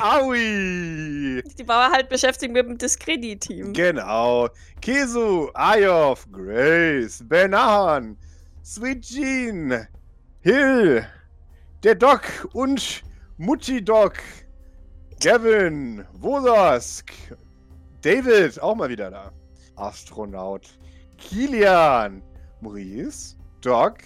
[0.00, 1.42] Aui.
[1.42, 3.72] Die war halt beschäftigt mit dem Discredit-Team.
[3.72, 4.48] Genau.
[4.80, 8.16] Kesu, Ayov, Grace, Benahan,
[8.64, 9.86] Sweet Jean,
[10.40, 11.06] Hill,
[11.82, 13.02] der Doc und
[13.38, 14.14] Mutti Doc,
[15.20, 17.12] Gavin, Wosask,
[18.02, 19.32] David, auch mal wieder da.
[19.76, 20.78] Astronaut,
[21.16, 22.22] Kilian,
[22.60, 23.98] Maurice, Doc,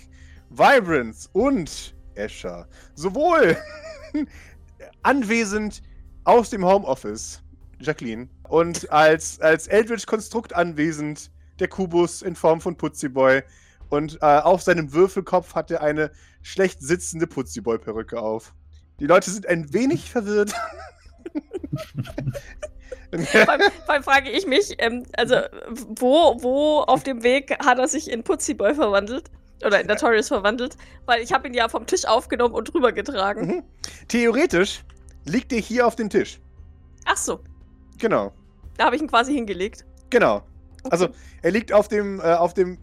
[0.51, 2.67] Vibrance und Escher.
[2.95, 3.57] Sowohl
[5.03, 5.83] anwesend
[6.25, 7.43] aus dem Homeoffice,
[7.81, 13.43] Jacqueline, und als, als Eldritch-Konstrukt anwesend der Kubus in Form von Putziboy.
[13.89, 16.11] Und äh, auf seinem Würfelkopf hat er eine
[16.43, 18.55] schlecht sitzende Putziboy-Perücke auf.
[19.01, 20.55] Die Leute sind ein wenig verwirrt.
[23.13, 25.37] Vor allem, vor allem frage ich mich, ähm, also
[25.99, 29.31] wo, wo auf dem Weg hat er sich in Putziboy verwandelt?
[29.65, 30.77] Oder in Notorious verwandelt?
[31.07, 33.47] Weil ich habe ihn ja vom Tisch aufgenommen und rübergetragen.
[33.47, 33.63] Mhm.
[34.09, 34.83] Theoretisch
[35.25, 36.41] liegt er hier auf dem Tisch.
[37.05, 37.41] Ach so,
[37.99, 38.33] Genau.
[38.77, 39.85] da habe ich ihn quasi hingelegt.
[40.11, 40.37] Genau.
[40.85, 40.89] Okay.
[40.91, 41.09] Also,
[41.43, 42.79] er liegt auf dem, äh, auf dem,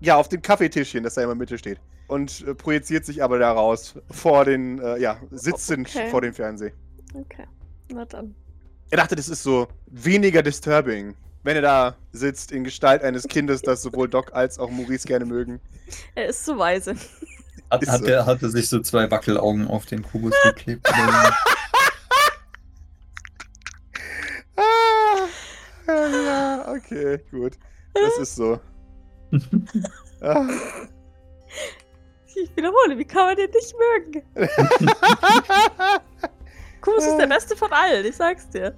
[0.00, 1.80] ja, auf dem Kaffeetischchen, das da immer in der Mitte steht.
[2.08, 6.08] Und äh, projiziert sich aber da raus, vor den, äh, ja, sitzend Okay.
[6.10, 6.72] vor dem Fernseher.
[7.14, 7.44] Okay,
[7.92, 8.34] na dann.
[8.90, 11.14] Er dachte, das ist so weniger disturbing,
[11.48, 15.24] wenn er da sitzt in Gestalt eines Kindes, das sowohl Doc als auch Maurice gerne
[15.24, 15.62] mögen.
[16.14, 16.94] Er ist zu weise.
[17.70, 18.06] Hat, Ist hat, so.
[18.06, 20.86] er, hat er sich so zwei Wackelaugen auf den Kubus geklebt?
[20.94, 21.32] Ah,
[25.86, 27.54] ja, okay, gut.
[27.94, 28.60] Das ist so.
[30.20, 30.46] Ah.
[32.40, 34.22] Ich wiederhole, wie kann man den nicht mögen?
[36.80, 38.76] Kubus ist der beste von allen, ich sag's dir.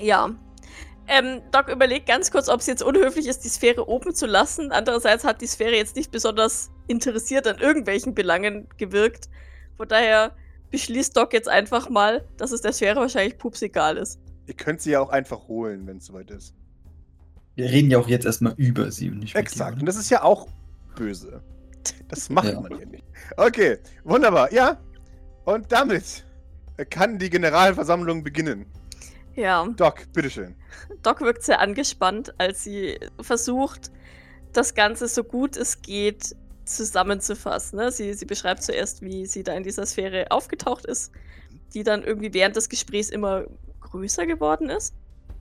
[0.00, 0.30] Ja.
[1.06, 4.72] Ähm, Doc überlegt ganz kurz, ob es jetzt unhöflich ist, die Sphäre oben zu lassen.
[4.72, 9.28] Andererseits hat die Sphäre jetzt nicht besonders interessiert an irgendwelchen Belangen gewirkt.
[9.76, 10.32] Von daher
[10.70, 14.18] beschließt Doc jetzt einfach mal, dass es der Sphäre wahrscheinlich pups egal ist.
[14.46, 16.54] Ihr könnt sie ja auch einfach holen, wenn es soweit ist.
[17.54, 19.76] Wir reden ja auch jetzt erstmal über sie und nicht mit Exakt.
[19.76, 20.48] ihr, Und das ist ja auch
[20.96, 21.42] böse.
[22.08, 22.60] Das macht Ja.
[22.60, 23.04] man hier nicht.
[23.36, 24.52] Okay, wunderbar.
[24.52, 24.78] Ja.
[25.44, 26.24] Und damit
[26.90, 28.66] kann die Generalversammlung beginnen.
[29.36, 30.54] Ja, Doc, bitteschön.
[31.02, 33.90] Doc wirkt sehr angespannt, als sie versucht,
[34.52, 37.78] das Ganze so gut es geht zusammenzufassen.
[37.78, 37.90] Ne?
[37.90, 41.12] Sie, sie beschreibt zuerst, wie sie da in dieser Sphäre aufgetaucht ist,
[41.74, 43.44] die dann irgendwie während des Gesprächs immer
[43.80, 44.94] größer geworden ist.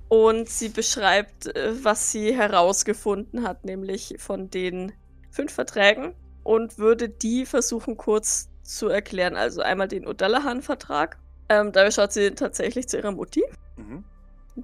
[0.10, 4.92] Und sie beschreibt, äh, was sie herausgefunden hat, nämlich von den
[5.32, 9.36] fünf Verträgen und würde die versuchen kurz zu erklären.
[9.36, 11.18] Also einmal den O'Dallahan-Vertrag.
[11.50, 13.44] Ähm, dabei schaut sie tatsächlich zu ihrer Mutti
[13.78, 14.04] Mhm.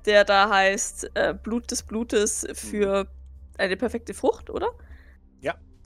[0.05, 3.07] der da heißt äh, Blut des Blutes für
[3.57, 4.69] eine perfekte Frucht, oder?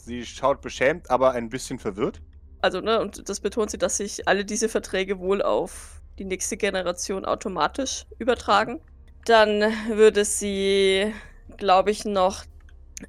[0.04, 2.22] Sie schaut beschämt, aber ein bisschen verwirrt.
[2.62, 6.58] Also, ne, und das betont sie, dass sich alle diese Verträge wohl auf die nächste
[6.58, 8.82] Generation automatisch übertragen.
[9.26, 11.14] Dann würde sie,
[11.56, 12.44] glaube ich, noch,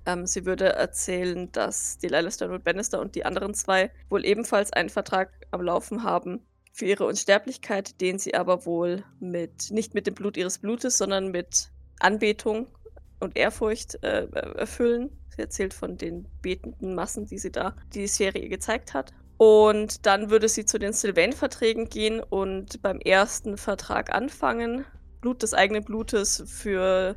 [0.06, 4.24] ähm, sie würde erzählen, dass die Lila Stone und Bannister und die anderen zwei wohl
[4.24, 9.94] ebenfalls einen Vertrag am Laufen haben für ihre Unsterblichkeit, den sie aber wohl mit, nicht
[9.94, 12.66] mit dem Blut ihres Blutes, sondern mit Anbetung
[13.20, 15.16] und Ehrfurcht äh, erfüllen.
[15.28, 19.12] Sie erzählt von den betenden Massen, die sie da die Serie gezeigt hat.
[19.36, 24.84] Und dann würde sie zu den Sylvain-Verträgen gehen und beim ersten Vertrag anfangen.
[25.20, 27.14] Blut des eigenen Blutes für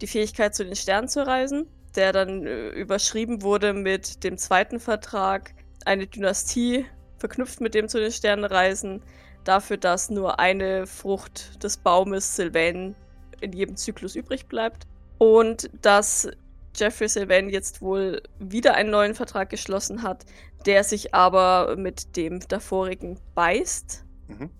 [0.00, 4.78] die Fähigkeit, zu den Sternen zu reisen, der dann äh, überschrieben wurde mit dem zweiten
[4.78, 5.52] Vertrag,
[5.84, 6.86] eine Dynastie
[7.18, 9.02] verknüpft mit dem zu den Sternen reisen,
[9.44, 12.94] dafür, dass nur eine Frucht des Baumes Sylvain
[13.40, 14.86] in jedem Zyklus übrig bleibt.
[15.18, 16.28] Und dass
[16.76, 20.24] Jeffrey Sylvain jetzt wohl wieder einen neuen Vertrag geschlossen hat,
[20.66, 24.04] der sich aber mit dem davorigen beißt.
[24.28, 24.50] Mhm.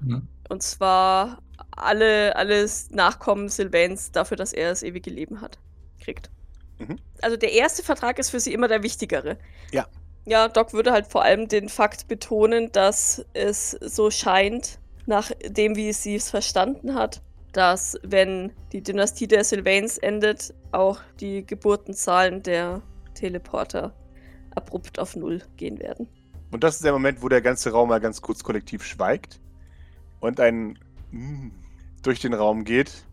[0.00, 0.28] Mhm.
[0.48, 5.58] Und zwar alle, alles Nachkommen Sylvains dafür, dass er das ewige Leben hat,
[6.00, 6.30] kriegt.
[6.78, 6.96] Mhm.
[7.20, 9.38] Also der erste Vertrag ist für sie immer der wichtigere.
[9.70, 9.86] Ja.
[10.24, 15.74] Ja, Doc würde halt vor allem den Fakt betonen, dass es so scheint, nach dem,
[15.74, 22.42] wie sie es verstanden hat, dass wenn die Dynastie der Sylvains endet, auch die Geburtenzahlen
[22.42, 22.82] der
[23.14, 23.94] Teleporter
[24.54, 26.08] abrupt auf Null gehen werden.
[26.52, 29.40] Und das ist der Moment, wo der ganze Raum mal ganz kurz kollektiv schweigt
[30.20, 30.78] und ein
[31.10, 31.50] mm
[32.02, 33.04] durch den Raum geht,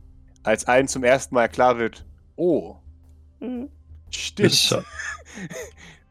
[0.42, 2.76] als allen zum ersten Mal klar wird, oh,
[3.40, 3.70] Mhm.
[4.10, 4.84] stimmt.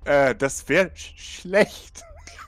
[0.08, 2.02] Äh, das wäre sch schlecht.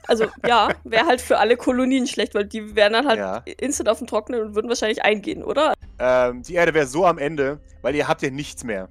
[0.08, 3.42] Also ja, wäre halt für alle Kolonien schlecht, weil die wären dann halt Ja.
[3.58, 5.74] instant auf dem Trockenen und würden wahrscheinlich eingehen, oder?
[5.98, 8.88] Ähm, die Erde wäre so am Ende, weil ihr habt ja nichts mehr.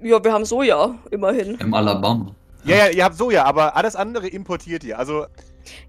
[0.00, 1.56] Ja, wir haben Soja, immerhin.
[1.56, 2.34] Im Alabama.
[2.64, 4.98] Ja, ja, ihr habt Soja, aber alles andere importiert ihr.
[4.98, 5.26] Also,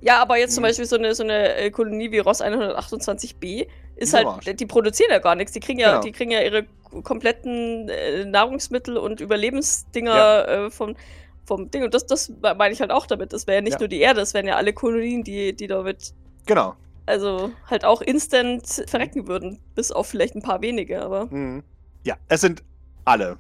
[0.02, 0.68] Ja, aber jetzt zum Mhm.
[0.68, 4.46] Beispiel so eine, so eine äh, Kolonie wie Ross 128b ist halt, Arsch.
[4.46, 5.52] die produzieren ja gar nichts.
[5.54, 6.02] Die kriegen ja, Genau.
[6.02, 6.66] die kriegen ja ihre
[7.04, 10.96] kompletten äh, Nahrungsmittel und Überlebensdinger äh, vom,
[11.48, 11.84] vom Ding.
[11.84, 13.34] Und das, das meine ich halt auch damit.
[13.34, 13.80] Das wäre ja nicht Ja.
[13.80, 16.14] nur die Erde, das wären ja alle Kolonien, die, die damit
[16.46, 16.76] genau.
[17.06, 19.60] also halt auch instant verrecken würden.
[19.76, 21.26] Bis auf vielleicht ein paar wenige, aber.
[21.28, 21.64] Mhm.
[22.04, 22.64] Ja, es sind
[23.06, 23.38] alle.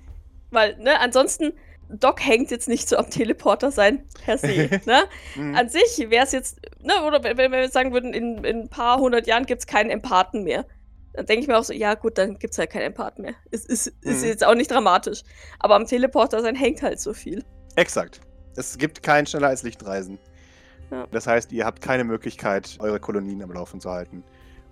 [0.51, 1.53] Weil, ne, ansonsten,
[1.89, 5.03] Doc hängt jetzt nicht so am Teleporter sein per se, ne?
[5.35, 5.55] Mhm.
[5.55, 8.69] An sich wäre es jetzt, ne, oder wenn wir jetzt sagen würden, in, in ein
[8.69, 10.65] paar hundert Jahren gibt es keinen Empathen mehr.
[11.13, 13.33] Dann denke ich mir auch so, ja gut, dann gibt es halt keinen Empathen mehr.
[13.51, 14.27] Es ist, ist Mhm.
[14.27, 15.23] jetzt auch nicht dramatisch.
[15.59, 17.43] Aber am Teleporter sein hängt halt so viel.
[17.77, 18.21] Exakt.
[18.55, 20.19] Es gibt kein schneller als Lichtreisen.
[20.91, 21.07] Ja.
[21.11, 24.23] Das heißt, ihr habt keine Möglichkeit, eure Kolonien am Laufen zu halten.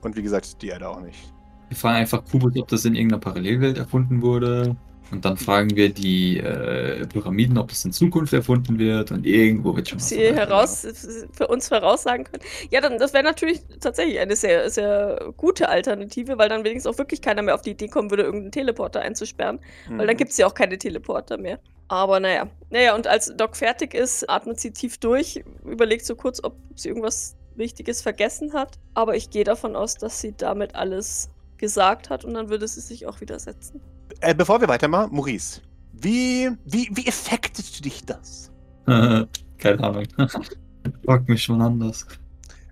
[0.02, 1.34] Und wie gesagt, die Erde auch nicht.
[1.70, 4.76] Wir fragen einfach Kubus, ob das in irgendeiner Parallelwelt erfunden wurde.
[5.12, 9.12] Und dann fragen wir die äh, Pyramiden, ob das in Zukunft erfunden wird.
[9.12, 10.88] Und irgendwo wird schon Ob was sie heraus,
[11.32, 12.44] für uns voraussagen können.
[12.72, 16.98] Ja, dann, das wäre natürlich tatsächlich eine sehr, sehr gute Alternative, weil dann wenigstens auch
[16.98, 19.60] wirklich keiner mehr auf die Idee kommen würde, irgendeinen Teleporter einzusperren.
[19.98, 20.18] Weil dann Mhm.
[20.18, 21.60] gibt es ja auch keine Teleporter mehr.
[21.88, 22.48] Aber naja.
[22.70, 26.90] Naja, und als Doc fertig ist, atmet sie tief durch, überlegt so kurz, ob sie
[26.90, 28.80] irgendwas Wichtiges vergessen hat.
[28.94, 32.82] Aber ich gehe davon aus, dass sie damit alles gesagt hat und dann würde sie
[32.82, 33.82] sich auch wieder setzen.
[34.22, 35.62] Äh, bevor wir weitermachen, Maurice,
[35.94, 38.52] wie, wie, wie affectet dich das?
[38.86, 40.06] Keine Ahnung.
[41.06, 42.06] Fragt mich schon anders.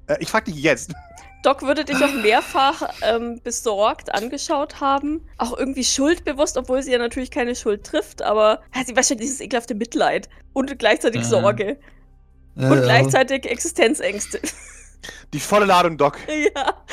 [0.08, 0.94] Äh, ich frage dich jetzt.
[1.44, 5.22] Doc würde dich auch mehrfach ähm, besorgt angeschaut haben.
[5.38, 9.18] Auch irgendwie schuldbewusst, obwohl sie ja natürlich keine Schuld trifft, aber ja, sie weiß schon
[9.18, 10.30] dieses ekelhafte Mitleid.
[10.54, 11.28] Und gleichzeitig Ja.
[11.28, 11.78] Sorge.
[12.56, 14.40] Ja, Und gleichzeitig Existenzängste.
[15.34, 16.18] Die volle Ladung, Doc.
[16.56, 16.84] ja.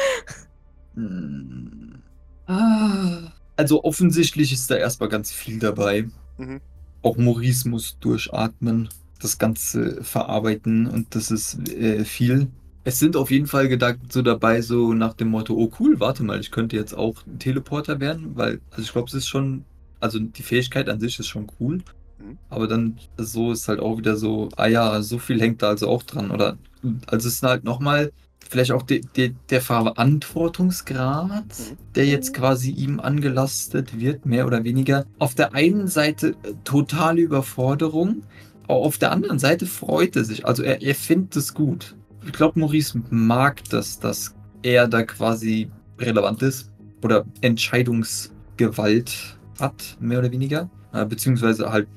[0.95, 2.03] Hm.
[2.47, 3.33] Ah.
[3.57, 6.09] Also offensichtlich ist da erstmal ganz viel dabei.
[6.39, 6.61] Mhm.
[7.03, 8.89] Auch Maurice muss durchatmen,
[9.21, 12.49] das Ganze verarbeiten und das ist äh, viel.
[12.85, 16.23] Es sind auf jeden Fall Gedanken so dabei, so nach dem Motto, oh cool, warte
[16.25, 19.65] mal, ich könnte jetzt auch ein Teleporter werden, weil, also ich glaube, es ist schon,
[20.01, 21.79] also die Fähigkeit an sich ist schon cool.
[22.19, 22.39] Mhm.
[22.49, 25.89] Aber dann so ist halt auch wieder so, ah ja, so viel hängt da also
[25.89, 26.31] auch dran.
[26.31, 26.59] Oder
[27.07, 28.13] also es ist halt nochmal
[28.49, 31.77] vielleicht auch de, de, der Verantwortungsgrad, Mhm.
[31.95, 35.05] der jetzt quasi ihm angelastet wird, mehr oder weniger.
[35.19, 38.23] Auf der einen Seite äh, totale Überforderung,
[38.65, 40.47] aber auf der anderen Seite freut er sich.
[40.47, 41.95] Also er, er findet es gut.
[42.27, 46.71] Ich glaube, Maurice mag das, dass er da quasi relevant ist
[47.03, 50.69] oder Entscheidungsgewalt hat, mehr oder weniger.
[50.93, 51.89] Äh, beziehungsweise halt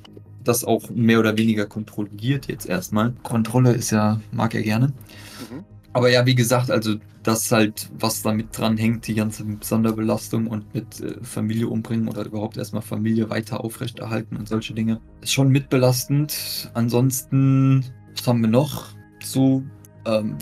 [0.43, 3.13] das auch mehr oder weniger kontrolliert jetzt erstmal.
[3.23, 4.87] Kontrolle ist ja, mag er gerne.
[4.87, 5.63] Mhm.
[5.93, 10.73] Aber ja, wie gesagt, also das halt, was damit dran hängt, die ganze Sonderbelastung und
[10.73, 15.49] mit äh, Familie umbringen oder überhaupt erstmal Familie weiter aufrechterhalten und solche Dinge, ist schon
[15.49, 16.71] mitbelastend.
[16.73, 18.87] Ansonsten, was haben wir noch?
[19.23, 19.63] So,
[20.05, 20.37] ähm,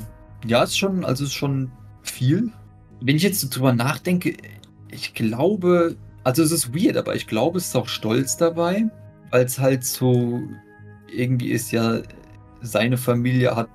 [0.45, 1.71] ja, ist schon, also ist schon
[2.01, 2.51] viel.
[3.01, 4.35] Wenn ich jetzt drüber nachdenke,
[4.89, 8.85] ich glaube, also es ist weird, aber ich glaube, es ist auch Stolz dabei,
[9.31, 10.41] weil es halt so
[11.13, 12.01] irgendwie ist ja,
[12.61, 13.69] seine Familie hat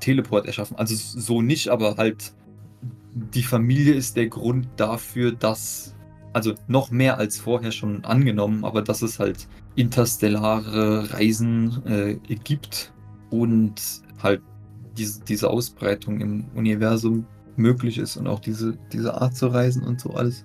[0.00, 0.76] Teleport erschaffen.
[0.76, 2.34] Also so nicht, aber halt
[3.14, 5.94] die Familie ist der Grund dafür, dass,
[6.32, 12.92] also noch mehr als vorher schon angenommen, aber dass es halt interstellare Reisen äh, gibt
[13.30, 13.74] und
[14.22, 14.42] halt
[14.96, 17.26] diese, diese Ausbreitung im Universum
[17.56, 20.44] möglich ist und auch diese, diese Art zu reisen und so alles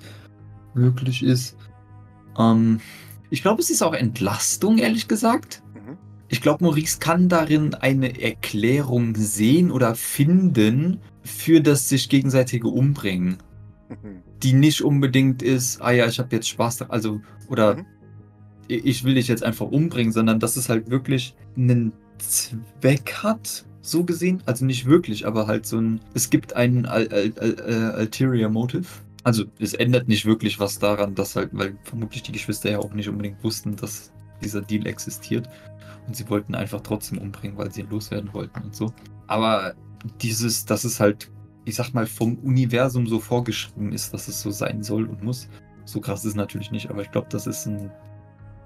[0.74, 1.56] möglich ist.
[2.38, 2.80] Ähm,
[3.30, 5.64] ich glaube, es ist auch Entlastung, ehrlich gesagt.
[5.74, 5.98] Mhm.
[6.30, 13.38] Ich glaube, Maurice kann darin eine Erklärung sehen oder finden für das sich gegenseitige Umbringen,
[13.90, 14.22] Mhm.
[14.44, 17.86] die nicht unbedingt ist, ah ja, ich habe jetzt Spaß, also oder Mhm.
[18.68, 24.04] ich will dich jetzt einfach umbringen, sondern dass es halt wirklich einen Zweck hat, so
[24.04, 24.42] gesehen.
[24.46, 28.50] Also nicht wirklich, aber halt so ein, es gibt einen Al Al Al äh, Ulterior
[28.50, 28.88] Motive.
[29.24, 32.94] Also es ändert nicht wirklich was daran, dass halt, weil vermutlich die Geschwister ja auch
[32.94, 35.50] nicht unbedingt wussten, dass dieser Deal existiert.
[36.08, 38.94] Und sie wollten einfach trotzdem umbringen, weil sie ihn loswerden wollten und so.
[39.28, 39.74] Aber
[40.22, 41.30] dieses, dass es halt,
[41.66, 45.50] ich sag mal, vom Universum so vorgeschrieben ist, dass es so sein soll und muss.
[45.84, 47.92] So krass ist es natürlich nicht, aber ich glaube, das ist ein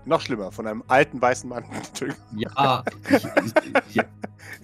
[0.05, 1.63] Noch schlimmer, von einem alten weißen Mann.
[2.35, 2.83] Ja,
[3.93, 4.03] ja,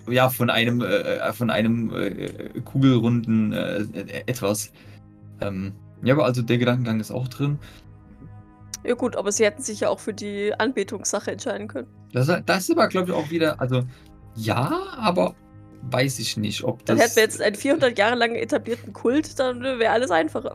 [0.07, 4.71] ja, von einem, äh, von einem äh, kugelrunden äh, äh, etwas.
[5.41, 7.59] Ähm, ja, aber also der Gedankengang ist auch drin.
[8.83, 11.87] Ja gut, aber sie hätten sich ja auch für die Anbetungssache entscheiden können.
[12.13, 13.83] Das, das ist aber, glaube ich, auch wieder, also
[14.35, 15.35] ja, aber
[15.83, 16.97] weiß ich nicht, ob das.
[16.97, 20.53] Dann hätten wir jetzt einen 400 Jahre lang etablierten Kult, dann wäre alles einfacher.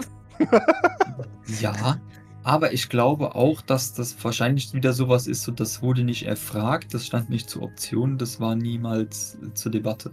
[1.61, 1.99] Ja,
[2.45, 6.93] aber ich glaube auch, dass das wahrscheinlich wieder sowas ist, so das wurde nicht erfragt,
[6.95, 10.13] das stand nicht zur Option, das war niemals äh, zur Debatte.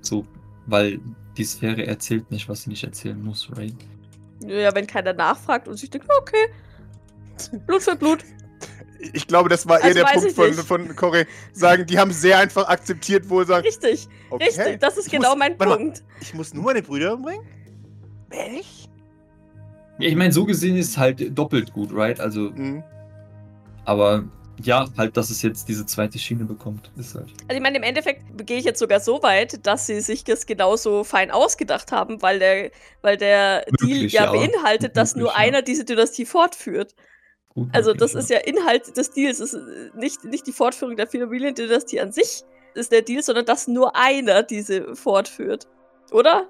[0.00, 0.26] So,
[0.66, 1.00] weil
[1.36, 3.74] die Sphäre erzählt nicht, was sie nicht erzählen muss, right?
[4.44, 6.48] Ja, wenn keiner nachfragt und sich denkt, okay,
[7.66, 8.24] Blut für Blut.
[9.12, 11.26] Ich glaube, das war eher Also der Punkt von, von Corey.
[11.52, 15.12] Sagen, die haben sehr einfach akzeptiert, wo sie sagen, Richtig, okay, richtig, das ist ich
[15.12, 16.04] genau muss, mein warte mal, Punkt.
[16.20, 17.44] Ich muss nur meine Brüder umbringen?
[18.30, 18.88] Echt?
[19.98, 22.18] Ja, ich meine, so gesehen ist halt doppelt gut, right?
[22.20, 22.82] Also, Mhm.
[23.84, 24.24] aber
[24.62, 27.26] ja, halt, dass es jetzt diese zweite Schiene bekommt, ist halt.
[27.48, 30.46] Also ich meine, im Endeffekt gehe ich jetzt sogar so weit, dass sie sich das
[30.46, 32.70] genauso fein ausgedacht haben, weil der,
[33.02, 34.30] weil der Deal Möglich, ja, ja.
[34.32, 35.38] beinhaltet, dass Möglich, nur ja.
[35.38, 36.94] einer diese Dynastie fortführt.
[37.48, 39.40] Gut Also möglich, das ist ja Inhalt des Deals.
[39.40, 43.68] Es ist nicht, nicht die Fortführung der Familiendynastie an sich ist der Deal, sondern dass
[43.68, 45.66] nur einer diese fortführt.
[46.10, 46.48] Oder?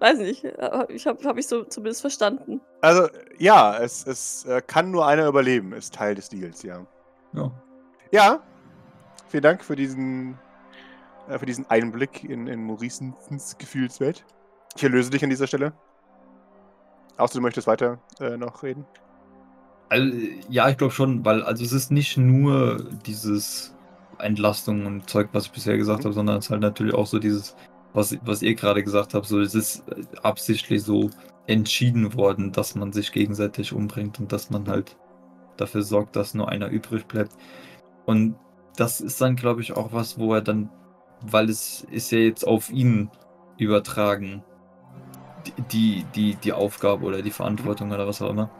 [0.00, 0.44] Weiß nicht.
[0.44, 2.60] Äh, Ich habe hab ich so zumindest verstanden.
[2.80, 6.86] Also, ja, es, es äh, kann nur einer überleben, ist Teil des Deals, ja.
[7.32, 7.50] Ja.
[8.12, 8.40] Ja,
[9.28, 10.38] vielen Dank für diesen,
[11.28, 14.24] äh, für diesen Einblick in, in Mauricens Gefühlswelt.
[14.76, 15.72] Ich erlöse dich an dieser Stelle.
[17.16, 18.86] Außer du möchtest weiter äh, noch reden.
[19.88, 20.16] Also,
[20.48, 23.74] ja, ich glaube schon, weil also es ist nicht nur dieses
[24.18, 26.04] Entlastung und Zeug, was ich bisher gesagt Mhm.
[26.04, 27.56] habe, sondern es ist halt natürlich auch so dieses,
[27.92, 31.10] was, was ihr gerade gesagt habt, so es ist äh, absichtlich so
[31.48, 34.96] entschieden worden, dass man sich gegenseitig umbringt und dass man halt
[35.56, 37.32] dafür sorgt, dass nur einer übrig bleibt.
[38.06, 38.36] Und
[38.76, 40.70] das ist dann, glaube ich, auch was, wo er dann,
[41.22, 43.10] weil es ist ja jetzt auf ihn
[43.56, 44.44] übertragen,
[45.72, 48.50] die, die, die, Aufgabe oder die Verantwortung oder was auch immer.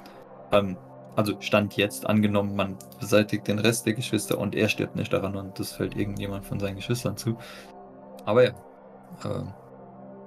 [0.51, 0.77] Ähm,
[1.14, 5.37] also Stand jetzt angenommen, man beseitigt den Rest der Geschwister und er stirbt nicht daran
[5.37, 7.37] und das fällt irgendjemand von seinen Geschwistern zu.
[8.24, 8.53] Aber ja.
[9.24, 9.53] ähm,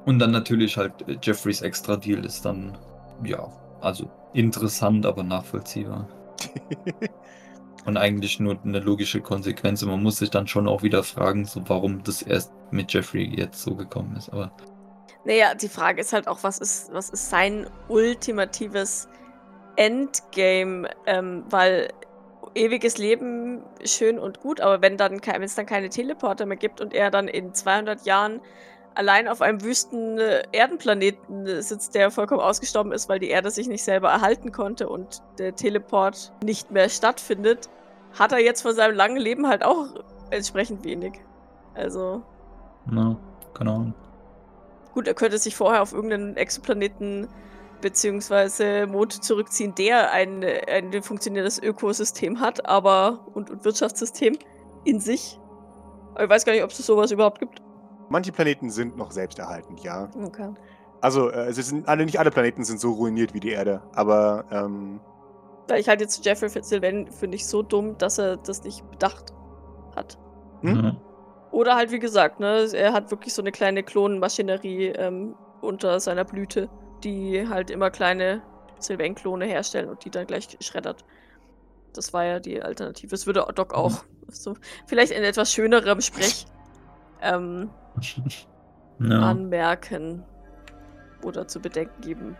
[0.05, 2.77] und dann natürlich halt äh, Jeffreys extra Deal ist dann,
[3.23, 3.47] ja,
[3.81, 6.07] also interessant, aber nachvollziehbar.
[7.85, 9.81] Und eigentlich nur eine logische Konsequenz.
[9.81, 13.23] Und man muss sich dann schon auch wieder fragen, so warum das erst mit Jeffrey
[13.23, 14.29] jetzt so gekommen ist.
[14.29, 14.51] Aber
[15.25, 19.07] Naja, die Frage ist halt auch, was ist, was ist sein ultimatives
[19.77, 20.89] Endgame?
[21.07, 21.89] Ähm, weil
[22.53, 26.81] ewiges Leben schön und gut, aber wenn dann wenn es dann keine Teleporter mehr gibt
[26.81, 28.41] und er dann in 200 Jahren
[28.95, 33.51] allein auf einem wüsten äh, Erdenplaneten äh, sitzt, der vollkommen ausgestorben ist, weil die Erde
[33.51, 37.69] sich nicht selber erhalten konnte und der Teleport nicht mehr stattfindet,
[38.17, 39.87] hat er jetzt von seinem langen Leben halt auch
[40.29, 41.13] entsprechend wenig.
[41.73, 42.21] Also
[42.85, 43.15] na,
[43.53, 43.93] keine Ahnung.
[44.93, 47.27] Gut, er könnte sich vorher auf irgendeinen Exoplaneten
[47.79, 54.37] beziehungsweise Mond zurückziehen, der ein, ein funktionierendes Ökosystem hat, aber und, und Wirtschaftssystem
[54.83, 55.39] in sich.
[56.13, 57.61] Aber ich weiß gar nicht, ob es sowas überhaupt gibt.
[58.11, 60.09] Manche Planeten sind noch selbsterhaltend, ja.
[60.21, 60.53] Okay.
[60.99, 64.45] Also, äh, es sind alle, nicht alle Planeten sind so ruiniert wie die Erde, aber
[64.51, 64.99] ähm,
[65.77, 69.33] ich halt jetzt Jeffrey Fitzsylvan finde ich so dumm, dass er das nicht bedacht
[69.95, 70.17] hat.
[70.61, 70.83] Hm?
[70.83, 70.95] Ja.
[71.51, 76.25] Oder halt, wie gesagt, ne, er hat wirklich so eine kleine Klonenmaschinerie ähm, unter seiner
[76.25, 76.69] Blüte,
[77.03, 78.41] die halt immer kleine
[78.79, 81.05] Sylvain-Klone herstellen und die dann gleich schreddert.
[81.93, 83.11] Das war ja die Alternative.
[83.11, 84.03] Das würde Doc auch.
[84.33, 84.55] So,
[84.87, 86.45] vielleicht in etwas schönerem Sprech
[87.21, 87.69] ähm,
[88.99, 89.19] ja.
[89.19, 90.23] anmerken
[91.23, 92.37] oder zu bedenken geben.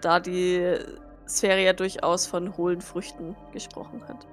[0.00, 0.76] Da die
[1.28, 4.26] Sphäre ja durchaus von hohlen Früchten gesprochen hat.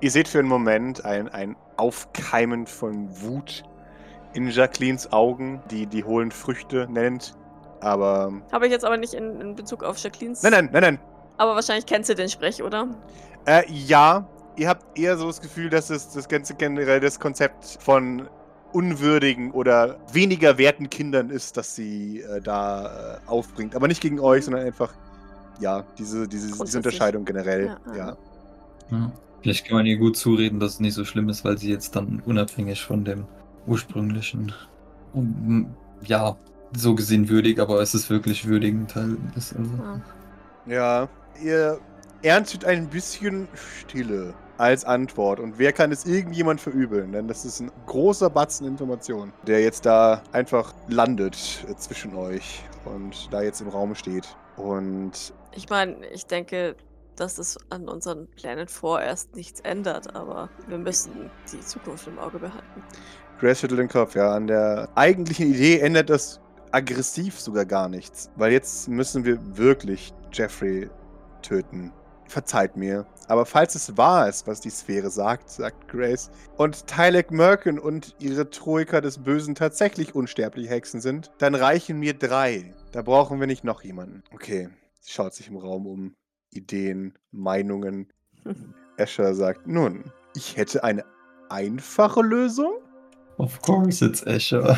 [0.00, 3.62] ihr seht für einen Moment ein, ein Aufkeimen von Wut
[4.32, 7.34] in Jacquelines Augen, die die hohlen Früchte nennt.
[7.80, 8.32] Aber.
[8.52, 10.42] Habe ich jetzt aber nicht in, in Bezug auf Jacquelines.
[10.42, 10.98] Nein, nein, nein, nein.
[11.36, 12.88] Aber wahrscheinlich kennst du den Sprech, oder?
[13.46, 14.26] Äh, ja,
[14.56, 18.28] ihr habt eher so das Gefühl, dass es das ganze generell das Konzept von
[18.72, 23.74] unwürdigen oder weniger werten Kindern ist, dass sie äh, da äh, aufbringt.
[23.74, 24.92] Aber nicht gegen euch, sondern einfach,
[25.60, 26.76] ja, diese, diese, diese.
[26.78, 27.76] Unterscheidung generell.
[27.86, 28.16] Ja, Ja,
[28.90, 29.12] ja.
[29.42, 31.94] Vielleicht kann man ihr gut zureden, dass es nicht so schlimm ist, weil sie jetzt
[31.94, 33.24] dann unabhängig von dem
[33.66, 34.52] ursprünglichen,
[35.12, 36.36] um, ja,
[36.72, 39.54] so gesehen würdig, aber es ist wirklich würdigend Teil ist.
[39.56, 39.70] Also.
[40.66, 40.74] Ja.
[40.74, 41.08] ja.
[41.42, 41.78] Ihr
[42.22, 45.40] erntet ein bisschen Stille als Antwort.
[45.40, 47.12] Und wer kann es irgendjemand verübeln?
[47.12, 51.36] Denn das ist ein großer Batzen Information, der jetzt da einfach landet
[51.78, 54.36] zwischen euch und da jetzt im Raum steht.
[54.56, 56.76] Und Ich meine, ich denke,
[57.16, 62.38] dass es an unseren Plänen vorerst nichts ändert, aber wir müssen die Zukunft im Auge
[62.38, 62.82] behalten.
[63.40, 64.32] Grace schüttelt den Kopf, ja.
[64.32, 66.40] An der eigentlichen Idee ändert das
[66.72, 68.30] aggressiv sogar gar nichts.
[68.36, 70.90] Weil jetzt müssen wir wirklich Jeffrey
[71.42, 71.92] töten.
[72.28, 73.06] Verzeiht mir.
[73.26, 78.14] Aber falls es wahr ist, was die Sphäre sagt, sagt Grace, und Tylek Merkin und
[78.18, 82.74] ihre Troika des Bösen tatsächlich unsterbliche Hexen sind, dann reichen mir drei.
[82.92, 84.22] Da brauchen wir nicht noch jemanden.
[84.32, 84.68] Okay.
[85.00, 86.14] Sie schaut sich im Raum um.
[86.50, 88.12] Ideen, Meinungen.
[88.96, 90.04] Escher sagt, nun,
[90.34, 91.04] ich hätte eine
[91.48, 92.74] einfache Lösung.
[93.36, 94.76] Of course it's Escher.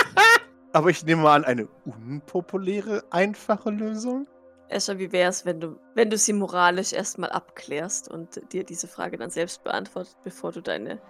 [0.72, 4.26] Aber ich nehme mal an, eine unpopuläre, einfache Lösung?
[4.68, 9.16] Escher, wie wär's, wenn du, wenn du sie moralisch erstmal abklärst und dir diese Frage
[9.16, 11.00] dann selbst beantwortet, bevor du deine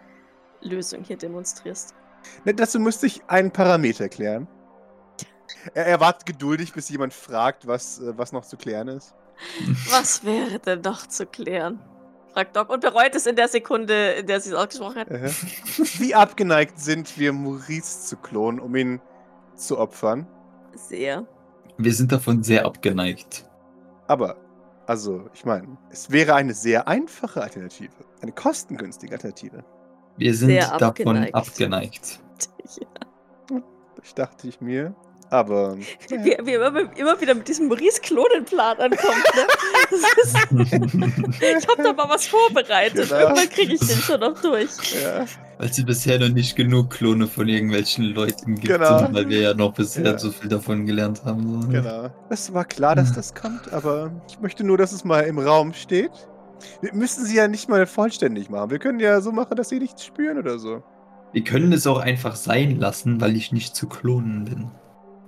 [0.60, 1.94] Lösung hier demonstrierst?
[2.44, 4.46] Ne, dazu müsste ich einen Parameter klären.
[5.74, 9.14] Er, er wartet geduldig, bis jemand fragt, was, äh, was noch zu klären ist.
[9.90, 11.78] Was wäre denn noch zu klären?
[12.32, 15.10] Fragt Doc und bereut es in der Sekunde, in der sie es ausgesprochen hat.
[15.98, 19.00] Wie abgeneigt sind wir, Maurice zu klonen, um ihn
[19.54, 20.26] zu opfern?
[20.74, 21.26] Sehr.
[21.76, 23.45] Wir sind davon sehr abgeneigt.
[24.08, 24.36] Aber,
[24.86, 27.92] also, ich meine, es wäre eine sehr einfache Alternative.
[28.22, 29.64] Eine kostengünstige Alternative.
[30.16, 31.34] Wir sind Sehr davon abgeneigt.
[31.34, 32.20] abgeneigt.
[34.02, 34.94] Ich dachte ich mir.
[35.28, 35.76] Aber.
[36.10, 36.24] naja.
[36.24, 39.46] Wie, wie er immer, immer wieder mit diesem Maurice-Klonen-Plan ankommt, ne?
[39.90, 43.08] Das ist, ich hab da mal was vorbereitet.
[43.08, 43.20] Genau.
[43.20, 44.70] Irgendwann kriege ich den schon noch durch.
[45.02, 45.26] Ja.
[45.58, 49.06] Weil sie bisher noch nicht genug Klone von irgendwelchen Leuten gibt, Genau.
[49.06, 50.18] und weil wir ja noch bisher Ja.
[50.18, 51.62] so viel davon gelernt haben.
[51.62, 51.68] So.
[51.68, 52.10] Genau.
[52.28, 55.72] Es war klar, dass das kommt, aber ich möchte nur, dass es mal im Raum
[55.72, 56.10] steht.
[56.82, 58.70] Wir müssen sie ja nicht mal vollständig machen.
[58.70, 60.82] Wir können ja so machen, dass sie nichts spüren oder so.
[61.32, 64.70] Wir können es auch einfach sein lassen, weil ich nicht zu klonen bin.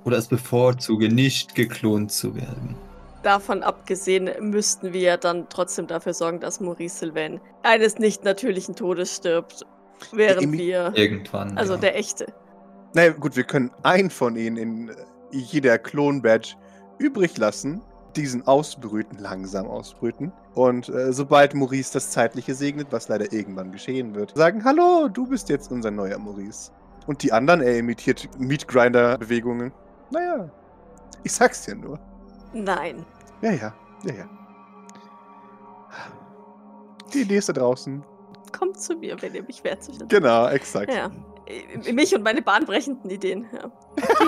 [0.04, 2.76] Oder es bevorzuge, nicht geklont zu werden.
[3.22, 8.74] Davon abgesehen müssten wir ja dann trotzdem dafür sorgen, dass Maurice Sylvain eines nicht natürlichen
[8.76, 9.66] Todes stirbt,
[10.12, 10.92] während Imi- wir.
[10.94, 11.56] Irgendwann.
[11.58, 11.80] Also ja.
[11.80, 12.26] der echte.
[12.94, 14.94] Naja, gut, wir können einen von ihnen in äh,
[15.30, 16.54] jeder Klon-Badge
[16.98, 17.82] übrig lassen,
[18.16, 20.32] diesen ausbrüten, langsam ausbrüten.
[20.54, 25.26] Und äh, sobald Maurice das Zeitliche segnet, was leider irgendwann geschehen wird, sagen: Hallo, du
[25.26, 26.72] bist jetzt unser neuer Maurice.
[27.06, 29.72] Und die anderen, er imitiert Meat-Grinder-Bewegungen.
[30.10, 30.50] Naja,
[31.22, 31.98] ich sag's dir nur.
[32.52, 33.04] Nein.
[33.40, 33.74] Ja, ja,
[34.04, 34.24] ja, ja.
[37.12, 38.04] Die Idee ist da draußen.
[38.52, 40.08] Kommt zu mir, wenn ihr mich wertzuschätzen.
[40.08, 40.92] Genau, exakt.
[40.92, 41.10] Ja.
[41.46, 43.46] Äh, Mich und meine bahnbrechenden Ideen.
[43.52, 43.70] Ja.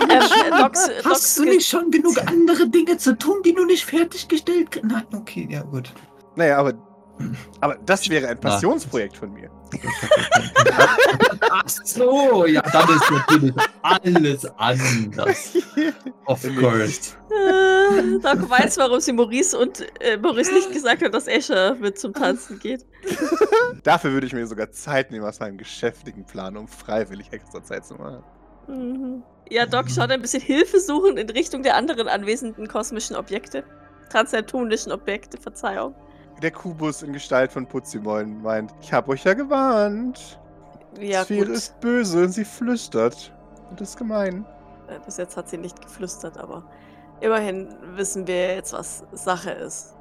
[0.08, 3.84] ähm, Docs, Docs Hast du nicht schon genug andere Dinge zu tun, die du nicht
[3.84, 4.90] fertiggestellt kriegst?
[4.90, 5.92] Nein, okay, ja gut.
[6.36, 6.74] Naja, aber,
[7.60, 9.50] aber das wäre ein Passionsprojekt von mir.
[11.50, 15.56] Ach so, ja, dann ist natürlich alles anders.
[16.26, 17.14] Of course.
[17.30, 21.98] Äh, Doc weiß, warum sie Maurice und äh, Maurice nicht gesagt hat, dass Escher mit
[21.98, 22.84] zum Tanzen geht.
[23.84, 27.86] Dafür würde ich mir sogar Zeit nehmen aus meinem geschäftigen Plan, um freiwillig extra Zeit
[27.86, 28.22] zu machen.
[28.66, 29.22] Mhm.
[29.50, 33.64] Ja, Doc schaut ein bisschen Hilfe suchen in Richtung der anderen anwesenden kosmischen Objekte.
[34.10, 35.94] Transneptunischen Objekte, Verzeihung.
[36.42, 40.38] Der Kubus in Gestalt von Putzimoin meint, ich habe euch ja gewarnt.
[40.98, 41.54] Ja, Sphäre gut.
[41.54, 43.32] ist böse und sie flüstert.
[43.68, 44.44] Und das ist gemein.
[44.88, 46.64] Äh, Bis jetzt hat sie nicht geflüstert, aber
[47.20, 49.94] immerhin wissen wir jetzt, was Sache ist.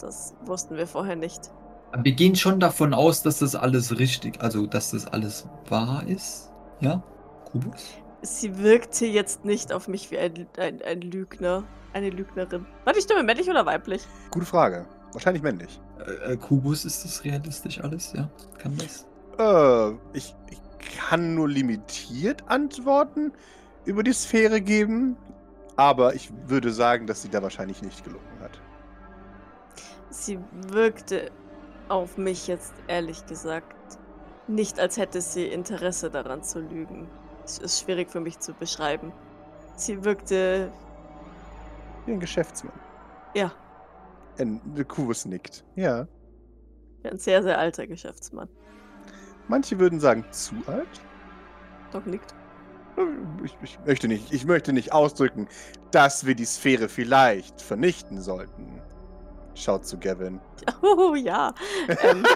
[0.00, 1.50] Das wussten wir vorher nicht.
[2.02, 6.52] Wir gehen schon davon aus, dass das alles richtig, also dass das alles wahr ist.
[6.78, 7.02] Ja?
[7.50, 7.96] Kubus?
[8.22, 11.64] Sie wirkte jetzt nicht auf mich wie ein, ein, ein Lügner.
[11.92, 12.64] Eine Lügnerin.
[12.84, 14.06] War die Stimme männlich oder weiblich?
[14.30, 14.86] Gute Frage.
[15.12, 15.80] Wahrscheinlich männlich.
[15.98, 18.12] Äh, äh, Kubus, ist das realistisch alles?
[18.12, 18.28] Ja?
[18.58, 19.06] Kann das?
[19.38, 20.60] Äh, ich, ich
[20.96, 23.32] kann nur limitiert Antworten
[23.84, 25.16] über die Sphäre geben.
[25.76, 28.60] Aber ich würde sagen, dass sie da wahrscheinlich nicht gelogen hat.
[30.10, 30.38] Sie
[30.68, 31.30] wirkte
[31.88, 33.74] auf mich jetzt ehrlich gesagt
[34.46, 37.08] nicht, als hätte sie Interesse daran zu lügen.
[37.44, 39.12] Es ist schwierig für mich zu beschreiben.
[39.76, 40.70] Sie wirkte
[42.04, 42.78] Wie ein Geschäftsmann.
[43.34, 43.52] Ja,
[44.88, 45.64] Kubus nickt.
[45.76, 46.06] Ja.
[47.04, 48.48] ein sehr, sehr alter Geschäftsmann.
[49.48, 50.88] Manche würden sagen, zu alt?
[51.92, 52.34] Doc nickt.
[53.44, 55.48] Ich, ich, möchte nicht, ich möchte nicht ausdrücken,
[55.90, 58.82] dass wir die Sphäre vielleicht vernichten sollten.
[59.54, 60.40] Schaut zu Gavin.
[60.82, 61.54] Oh ja.
[61.88, 62.22] Ähm,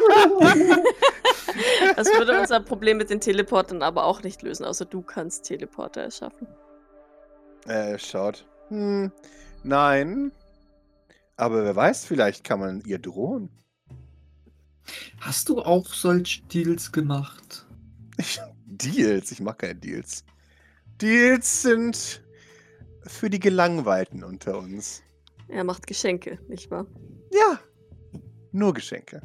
[1.96, 6.02] das würde unser Problem mit den Teleportern aber auch nicht lösen, außer du kannst Teleporter
[6.02, 6.48] erschaffen.
[7.66, 8.46] Er schaut.
[8.68, 9.12] Hm,
[9.62, 10.32] nein.
[11.36, 13.50] Aber wer weiß, vielleicht kann man ihr drohen.
[15.20, 17.66] Hast du auch solche Deals gemacht?
[18.18, 20.24] Ich, Deals, ich mag keine Deals.
[21.00, 22.22] Deals sind
[23.02, 25.02] für die Gelangweilten unter uns.
[25.48, 26.86] Er macht Geschenke, nicht wahr?
[27.32, 27.58] Ja,
[28.52, 29.20] nur Geschenke.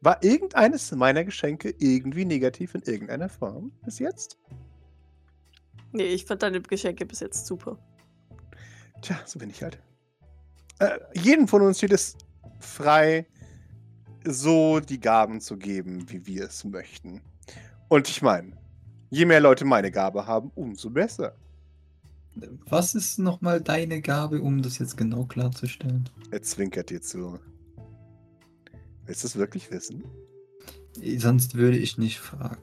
[0.00, 4.38] War irgendeines meiner Geschenke irgendwie negativ in irgendeiner Form bis jetzt?
[5.92, 7.78] Nee, ich fand deine Geschenke bis jetzt super.
[9.02, 9.78] Tja, so bin ich halt.
[10.82, 12.16] Äh, jedem von uns steht es
[12.58, 13.24] frei,
[14.24, 17.22] so die Gaben zu geben, wie wir es möchten.
[17.88, 18.56] Und ich meine,
[19.08, 21.36] je mehr Leute meine Gabe haben, umso besser.
[22.66, 26.08] Was ist nochmal deine Gabe, um das jetzt genau klarzustellen?
[26.32, 27.38] Er zwinkert dir zu.
[29.06, 30.02] Willst du es wirklich wissen?
[31.18, 32.60] Sonst würde ich nicht fragen.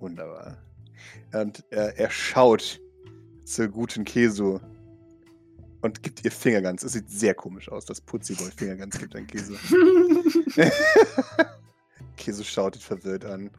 [0.00, 0.56] Wunderbar.
[1.32, 2.80] Und er, er schaut
[3.44, 4.58] zur guten Kesu
[5.82, 6.82] und gibt ihr Fingerguns.
[6.82, 9.54] Es sieht sehr komisch aus, dass Putziboy Fingerguns gibt an Kesu.
[12.16, 13.50] Kesu schaut ihn verwirrt an.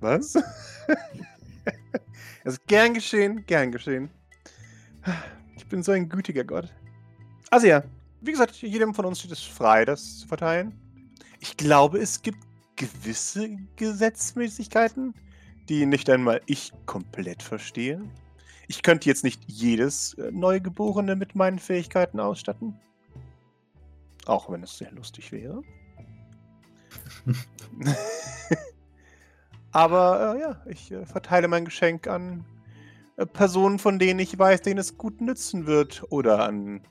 [0.00, 0.36] Was?
[0.36, 0.44] Es
[2.54, 4.10] ist gern geschehen, gern geschehen.
[5.56, 6.72] Ich bin so ein gütiger Gott.
[7.50, 7.82] Also ja,
[8.20, 10.74] wie gesagt, jedem von uns steht es frei, das zu verteilen.
[11.40, 12.38] Ich glaube, es gibt
[12.76, 15.14] gewisse Gesetzmäßigkeiten,
[15.68, 18.02] die nicht einmal ich komplett verstehe.
[18.68, 22.78] Ich könnte jetzt nicht jedes äh, Neugeborene mit meinen Fähigkeiten ausstatten.
[24.26, 25.62] Auch wenn es sehr lustig wäre.
[29.72, 32.44] Aber äh, ja, ich äh, verteile mein Geschenk an
[33.16, 36.04] äh, Personen, von denen ich weiß, denen es gut nützen wird.
[36.10, 36.82] Oder an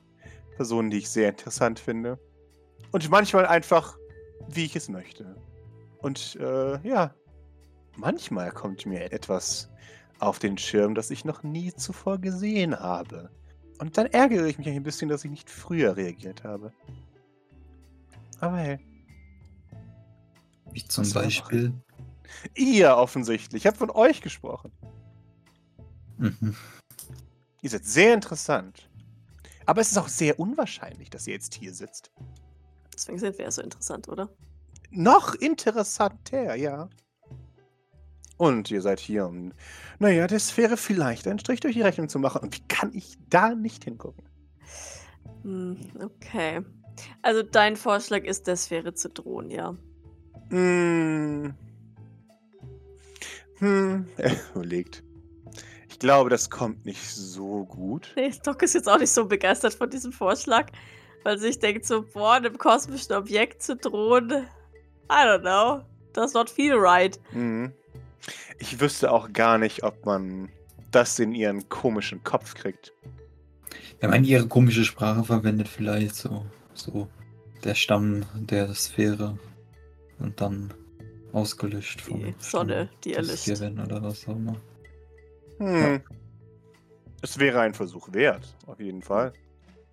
[0.55, 2.19] Personen, die ich sehr interessant finde.
[2.91, 3.97] Und manchmal einfach,
[4.47, 5.35] wie ich es möchte.
[5.99, 7.13] Und äh, ja,
[7.97, 9.69] manchmal kommt mir etwas
[10.19, 13.29] auf den Schirm, das ich noch nie zuvor gesehen habe.
[13.79, 16.71] Und dann ärgere ich mich ein bisschen, dass ich nicht früher reagiert habe.
[18.39, 18.79] Aber hey,
[20.71, 21.73] Wie zum Was Beispiel.
[22.55, 23.63] ihr offensichtlich.
[23.63, 24.71] Ich habe von euch gesprochen.
[26.17, 26.55] Mhm.
[27.61, 28.89] Ihr seid sehr interessant.
[29.65, 32.11] Aber es ist auch sehr unwahrscheinlich, dass ihr jetzt hier sitzt.
[32.93, 34.29] Deswegen sind wir ja so interessant, oder?
[34.89, 36.89] Noch interessanter, ja.
[38.37, 39.51] Und ihr seid hier, um,
[39.99, 42.41] naja, der Sphäre vielleicht einen Strich durch die Rechnung zu machen.
[42.41, 44.23] Und wie kann ich da nicht hingucken?
[45.43, 46.61] Hm, okay.
[47.21, 49.75] Also dein Vorschlag ist, der Sphäre zu drohen, ja.
[50.49, 51.53] Hm.
[53.57, 55.03] Hm, er überlegt.
[55.89, 58.13] Ich glaube, das kommt nicht so gut.
[58.15, 60.67] Nee, Doc ist jetzt auch nicht so begeistert von diesem Vorschlag,
[61.23, 64.29] weil sich denkt so, boah, einem kosmischen Objekt zu drohen,
[65.09, 65.81] I don't know,
[66.13, 67.19] does not feel right.
[67.31, 67.73] Mhm.
[68.59, 70.49] Ich wüsste auch gar nicht, ob man
[70.91, 72.93] das in ihren komischen Kopf kriegt.
[73.99, 77.07] Wenn man ihre komische Sprache verwendet, vielleicht so, so
[77.63, 79.37] der Stamm der Sphäre
[80.19, 80.73] und dann
[81.33, 83.49] ausgelöscht vom Die Sonne, die erlischt.
[83.49, 84.55] Oder was auch immer.
[85.59, 86.01] Hm.
[87.21, 89.33] Es wäre ein Versuch wert, auf jeden Fall.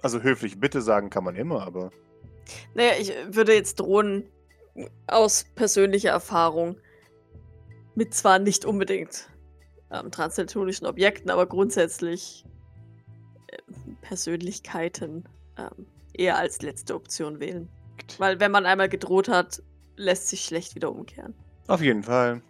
[0.03, 1.91] Also höflich bitte sagen kann man immer, aber
[2.75, 4.29] Naja, ich würde jetzt drohen,
[5.07, 6.77] aus persönlicher Erfahrung,
[7.95, 9.29] mit zwar nicht unbedingt
[9.91, 12.45] ähm, transneptunischen Objekten, aber grundsätzlich
[13.49, 13.59] äh,
[14.03, 15.25] Persönlichkeiten
[15.57, 17.69] ähm, eher als letzte Option wählen.
[18.19, 19.63] Weil wenn man einmal gedroht hat,
[19.97, 21.35] lässt sich schlecht wieder umkehren.
[21.69, 22.43] auf jeden Fall.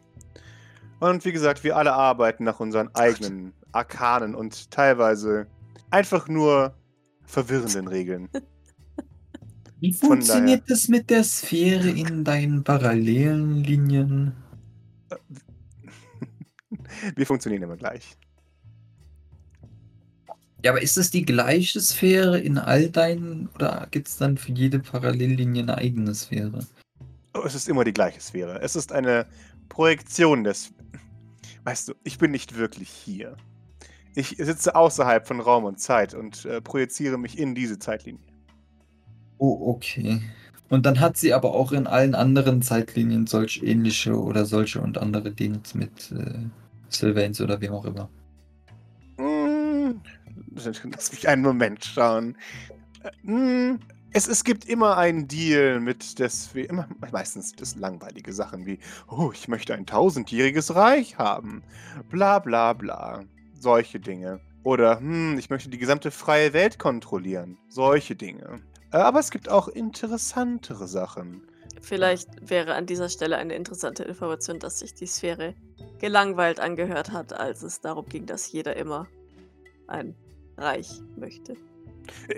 [1.00, 5.46] Und wie gesagt, wir alle arbeiten nach unseren eigenen Arkanen und teilweise
[5.90, 6.74] einfach nur
[7.24, 8.28] verwirrenden Regeln.
[9.80, 14.32] Wie Von funktioniert das mit der Sphäre in deinen parallelen Linien?
[17.16, 18.16] Wir funktionieren immer gleich.
[20.64, 24.52] Ja, aber ist es die gleiche Sphäre in all deinen oder gibt es dann für
[24.52, 26.66] jede Parallellinie eine eigene Sphäre?
[27.34, 28.62] Oh, Es ist immer die gleiche Sphäre.
[28.62, 29.26] Es ist eine
[29.68, 30.72] Projektion des.
[31.64, 33.36] Weißt du, ich bin nicht wirklich hier.
[34.14, 38.24] Ich sitze außerhalb von Raum und Zeit und äh, projiziere mich in diese Zeitlinie.
[39.38, 40.22] Oh, okay.
[40.68, 44.98] Und dann hat sie aber auch in allen anderen Zeitlinien solch ähnliche oder solche und
[44.98, 46.38] andere Deals mit äh,
[46.88, 48.08] Sylvains oder wem auch immer.
[49.18, 50.00] Mm,
[50.54, 52.36] lass mich einen Moment schauen.
[53.02, 53.78] Äh, hm,
[54.12, 59.32] es, es gibt immer einen Deal mit des, immer, meistens das langweilige Sachen wie, oh,
[59.34, 61.62] ich möchte ein tausendjähriges Reich haben.
[62.10, 63.24] Bla bla bla.
[63.58, 64.40] Solche Dinge.
[64.62, 67.58] Oder, hm, ich möchte die gesamte freie Welt kontrollieren.
[67.68, 68.60] Solche Dinge.
[68.94, 71.42] Äh, aber es gibt auch interessantere Sachen.
[71.80, 75.54] Vielleicht wäre an dieser Stelle eine interessante Information, dass sich die Sphäre
[75.98, 79.06] gelangweilt angehört hat, als es darum ging, dass jeder immer
[79.88, 80.14] ein
[80.56, 81.56] Reich möchte.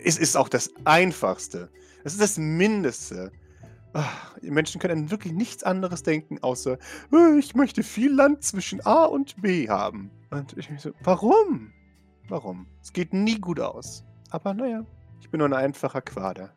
[0.02, 1.68] Es ist auch das Einfachste.
[2.04, 3.30] Es ist das Mindeste.
[4.42, 6.78] Die Menschen können wirklich nichts anderes denken, außer
[7.12, 10.10] oh, ich möchte viel Land zwischen A und B haben.
[10.30, 11.72] Und ich so, warum?
[12.28, 12.66] Warum?
[12.82, 14.04] Es geht nie gut aus.
[14.30, 14.84] Aber naja,
[15.26, 16.52] ich bin nur ein einfacher Quader.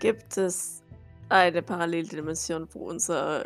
[0.00, 0.82] Gibt es
[1.28, 3.44] eine Paralleldimension, wo unser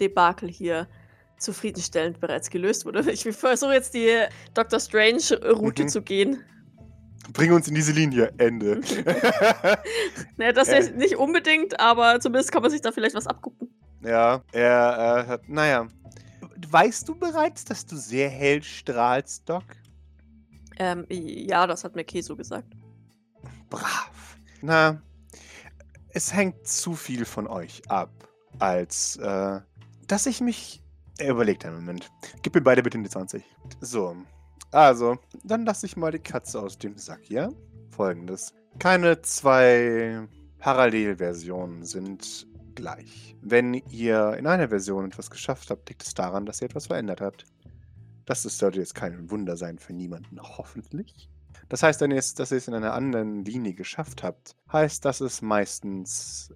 [0.00, 0.88] Debakel hier
[1.38, 3.08] zufriedenstellend bereits gelöst wurde?
[3.12, 4.24] Ich versuche jetzt die
[4.54, 5.88] Doctor Strange-Route mhm.
[5.88, 6.42] zu gehen.
[7.32, 8.32] Bring uns in diese Linie.
[8.38, 8.80] Ende.
[10.36, 10.80] naja, das äh.
[10.80, 13.72] ist nicht unbedingt, aber zumindest kann man sich da vielleicht was abgucken.
[14.02, 15.86] Ja, er äh, hat, naja.
[16.68, 19.62] Weißt du bereits, dass du sehr hell strahlst, Doc?
[20.78, 22.74] Ähm, ja, das hat mir Keso gesagt.
[23.70, 24.38] Brav.
[24.62, 25.02] Na,
[26.10, 28.10] es hängt zu viel von euch ab,
[28.58, 29.60] als äh,
[30.06, 30.82] dass ich mich.
[31.18, 32.10] Er überlegt einen Moment.
[32.42, 33.44] Gib mir beide bitte die 20.
[33.80, 34.16] So.
[34.72, 37.48] Also, dann lasse ich mal die Katze aus dem Sack, ja?
[37.90, 38.52] Folgendes.
[38.80, 40.26] Keine zwei
[40.58, 43.36] Parallelversionen sind gleich.
[43.40, 47.20] Wenn ihr in einer Version etwas geschafft habt, liegt es daran, dass ihr etwas verändert
[47.20, 47.44] habt.
[48.26, 51.30] Das sollte jetzt kein Wunder sein für niemanden, hoffentlich.
[51.68, 55.04] Das heißt, wenn ihr es, dass ihr es in einer anderen Linie geschafft habt, heißt,
[55.04, 56.52] dass es meistens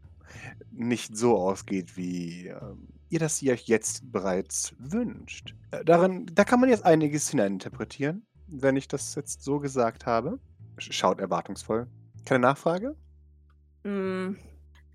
[0.71, 5.55] nicht so ausgeht, wie ähm, ihr das ihr euch jetzt bereits wünscht.
[5.71, 10.39] Äh, darin, da kann man jetzt einiges hineininterpretieren, wenn ich das jetzt so gesagt habe.
[10.79, 11.89] Schaut erwartungsvoll.
[12.25, 12.95] Keine Nachfrage?
[13.85, 14.37] Mm,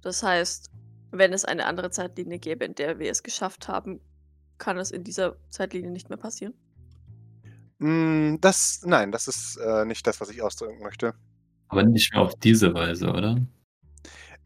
[0.02, 0.70] das heißt,
[1.12, 4.00] wenn es eine andere Zeitlinie gäbe, in der wir es geschafft haben,
[4.58, 6.54] kann es in dieser Zeitlinie nicht mehr passieren?
[7.84, 11.14] Hm, das nein, das ist, äh, nicht das, was ich ausdrücken möchte.
[11.68, 13.38] Aber nicht mehr auf diese Weise, oder?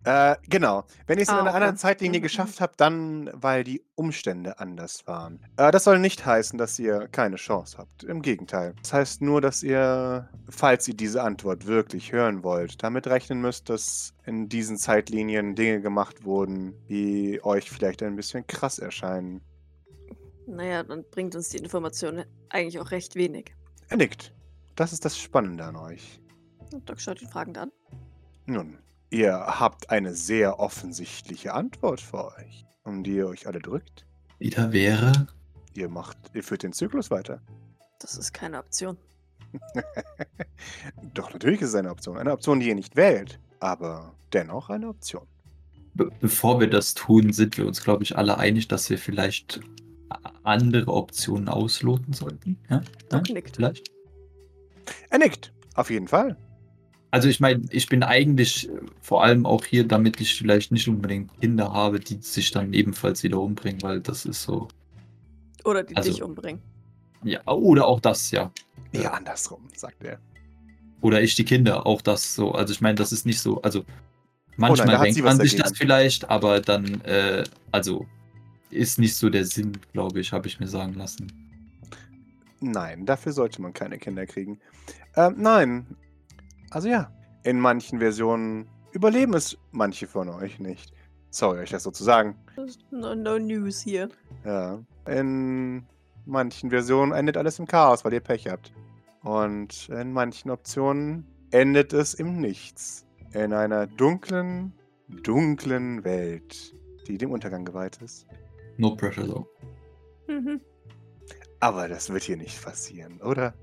[0.03, 0.85] Äh, genau.
[1.05, 1.81] Wenn ich's in Ah, einer anderen okay.
[1.81, 2.23] Zeitlinie Mhm.
[2.23, 5.41] geschafft habe, dann weil die Umstände anders waren.
[5.57, 8.03] Äh, das soll nicht heißen, dass ihr keine Chance habt.
[8.05, 8.73] Im Gegenteil.
[8.81, 13.69] Das heißt nur, dass ihr, falls ihr diese Antwort wirklich hören wollt, damit rechnen müsst,
[13.69, 19.41] dass in diesen Zeitlinien Dinge gemacht wurden, die euch vielleicht ein bisschen krass erscheinen.
[20.47, 23.53] Naja, dann bringt uns die Information eigentlich auch recht wenig.
[23.89, 24.33] Er nickt.
[24.75, 26.21] Das ist das Spannende an euch.
[26.71, 27.71] Und Doc schaut ihn fragend an.
[28.45, 28.77] Nun,
[29.09, 34.05] ihr habt eine sehr offensichtliche Antwort für euch, um die ihr euch alle drückt.
[34.39, 35.27] Die da wäre.
[35.73, 37.41] Ihr macht, ihr führt den Zyklus weiter.
[37.99, 38.97] Das ist keine Option.
[41.13, 42.17] Doch, natürlich ist es eine Option.
[42.17, 45.27] Eine Option, die ihr nicht wählt, aber dennoch eine Option.
[45.93, 49.61] Be bevor wir das tun, sind wir uns, glaube ich, alle einig, dass wir vielleicht
[50.43, 52.57] andere Optionen ausloten sollten.
[52.69, 52.81] Ja?
[53.11, 53.21] Ja?
[53.29, 53.55] nickt.
[53.55, 53.91] Vielleicht.
[55.09, 55.53] Er nickt.
[55.75, 56.37] Auf jeden Fall.
[57.11, 60.87] Also ich meine, ich bin eigentlich äh, vor allem auch hier, damit ich vielleicht nicht
[60.87, 64.67] unbedingt Kinder habe, die sich dann ebenfalls wieder umbringen, weil das ist so.
[65.63, 66.61] Oder die Also- dich umbringen.
[67.23, 68.51] Ja, oder auch das, ja.
[68.91, 69.11] Eher Ja.
[69.13, 70.19] andersrum, sagt er.
[71.01, 72.51] Oder ich die Kinder, auch das so.
[72.51, 73.61] Also ich meine, das ist nicht so.
[73.61, 73.83] Also
[74.55, 75.69] manchmal da hat denkt man sich dagegen.
[75.69, 78.05] das vielleicht, aber dann, äh, also
[78.69, 81.31] ist nicht so der Sinn, glaube ich, habe ich mir sagen lassen.
[82.59, 84.59] Nein, dafür sollte man keine Kinder kriegen.
[85.15, 85.85] Ähm, nein.
[86.71, 87.11] Also ja,
[87.43, 90.91] in manchen Versionen überleben es manche von euch nicht.
[91.29, 92.35] Sorry, euch das so zu sagen.
[92.55, 94.09] Das ist No, no news hier.
[94.43, 94.79] Ja.
[95.05, 95.85] In
[96.25, 98.73] manchen Versionen endet alles im Chaos, weil ihr Pech habt.
[99.23, 103.05] Und in manchen Optionen endet es im Nichts.
[103.33, 104.73] In einer dunklen,
[105.23, 106.73] dunklen Welt,
[107.07, 108.25] die dem Untergang geweiht ist.
[108.77, 109.47] No pressure though.
[110.27, 110.61] Mhm.
[111.59, 113.53] Aber das wird hier nicht passieren, oder?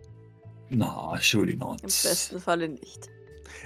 [0.70, 1.80] Na, surely not.
[1.82, 3.08] Im besten Falle nicht.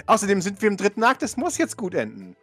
[0.06, 2.36] Außerdem sind wir im dritten Akt, es muss jetzt gut enden.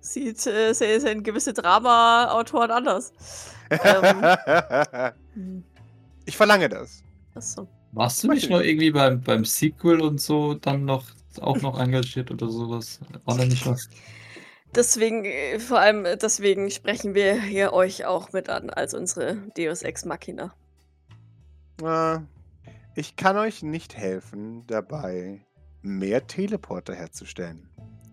[0.00, 3.12] Sieht, äh, se- sehen gewisse Drama-Autoren anders.
[5.34, 5.64] Hm,
[6.26, 7.02] ich verlange das.
[7.34, 7.66] achso.
[7.92, 11.06] Warst du nicht ich noch irgendwie beim, beim Sequel und so dann noch
[11.40, 13.00] auch noch engagiert oder sowas?
[13.24, 13.88] War da nicht was?
[14.74, 19.36] Deswegen, äh, vor allem äh, deswegen sprechen wir hier euch auch mit an als unsere
[19.56, 20.52] Deus Ex Machina.
[21.82, 22.18] Äh,
[22.96, 25.40] ich kann euch nicht helfen dabei,
[25.82, 27.68] mehr Teleporter herzustellen.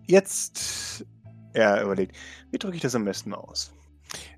[0.06, 1.04] Jetzt,
[1.52, 2.16] er überlegt,
[2.50, 3.72] wie drücke ich das am besten aus?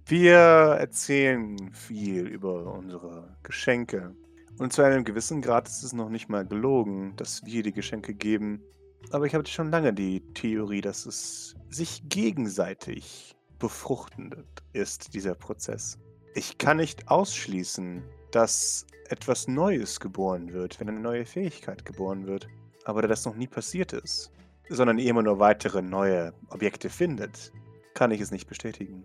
[0.06, 4.14] Wir erzählen viel über unsere Geschenke
[4.58, 8.14] Und zu einem gewissen Grad ist es noch nicht mal gelogen, dass wir die Geschenke
[8.14, 8.62] geben.
[9.10, 14.36] Aber ich habe schon lange die Theorie, dass es sich gegenseitig befruchtend
[14.72, 15.98] ist, dieser Prozess.
[16.34, 18.02] Ich kann nicht ausschließen,
[18.32, 22.48] dass etwas Neues geboren wird, wenn eine neue Fähigkeit geboren wird.
[22.84, 24.32] Aber da das noch nie passiert ist,
[24.68, 27.52] sondern ihr immer nur weitere neue Objekte findet,
[27.94, 29.04] kann ich es nicht bestätigen.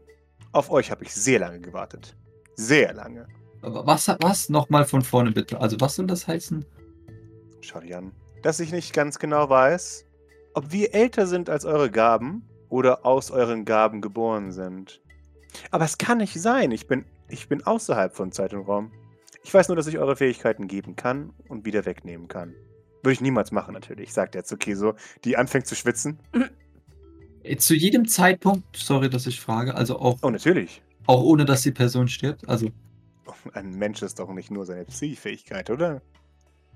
[0.51, 2.15] Auf euch habe ich sehr lange gewartet.
[2.55, 3.27] Sehr lange.
[3.61, 4.49] Aber was, was?
[4.49, 5.59] Nochmal von vorne bitte.
[5.59, 6.65] Also was soll das heißen?
[7.61, 8.11] Schau dich an.
[8.41, 10.05] Dass ich nicht ganz genau weiß,
[10.53, 15.01] ob wir älter sind als eure Gaben oder aus euren Gaben geboren sind.
[15.71, 16.71] Aber es kann nicht sein.
[16.71, 18.91] Ich bin, ich bin außerhalb von Zeit und Raum.
[19.43, 22.53] Ich weiß nur, dass ich eure Fähigkeiten geben kann und wieder wegnehmen kann.
[23.01, 26.19] Würde ich niemals machen, natürlich, sagt der Zukiso, die anfängt zu schwitzen.
[27.43, 30.81] Äh, Zu jedem Zeitpunkt, sorry, dass ich frage, also auch, Oh, natürlich.
[31.07, 32.47] auch ohne, dass die Person stirbt.
[32.47, 32.67] Also,
[33.53, 36.01] Ein Mensch ist doch nicht nur seine Psychfähigkeit, oder?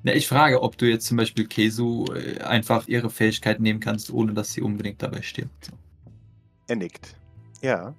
[0.04, 4.12] Ne, ich frage, ob du jetzt zum Beispiel Kesu äh, einfach ihre Fähigkeit nehmen kannst,
[4.12, 5.66] ohne dass sie unbedingt dabei stirbt.
[5.66, 5.72] So.
[6.68, 7.16] Er nickt.
[7.62, 7.95] Ja,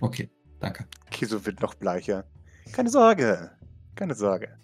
[0.00, 0.28] Okay,
[0.60, 0.86] danke.
[1.10, 2.24] Kiso wird noch bleicher.
[2.72, 3.50] Keine Sorge.
[3.94, 4.56] Keine Sorge.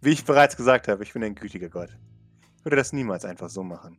[0.00, 1.90] Wie ich bereits gesagt habe, ich bin ein gütiger Gott.
[2.58, 3.98] Ich würde das niemals einfach so machen.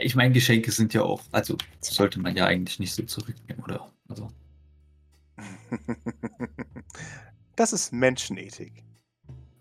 [0.00, 3.88] Ich meine, Geschenke sind ja auch, also sollte man ja eigentlich nicht so zurücknehmen, oder?
[4.08, 4.28] Also,
[7.56, 8.82] Das ist Menschenethik.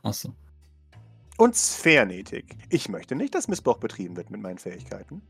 [0.03, 0.33] achso.
[1.37, 2.55] Und Sphärenethik.
[2.69, 5.21] Ich möchte nicht, dass Missbrauch betrieben wird mit meinen Fähigkeiten.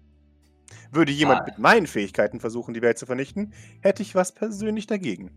[0.91, 1.45] Würde jemand Ah.
[1.45, 5.31] mit meinen Fähigkeiten versuchen, die Welt zu vernichten, hätte ich was persönlich dagegen.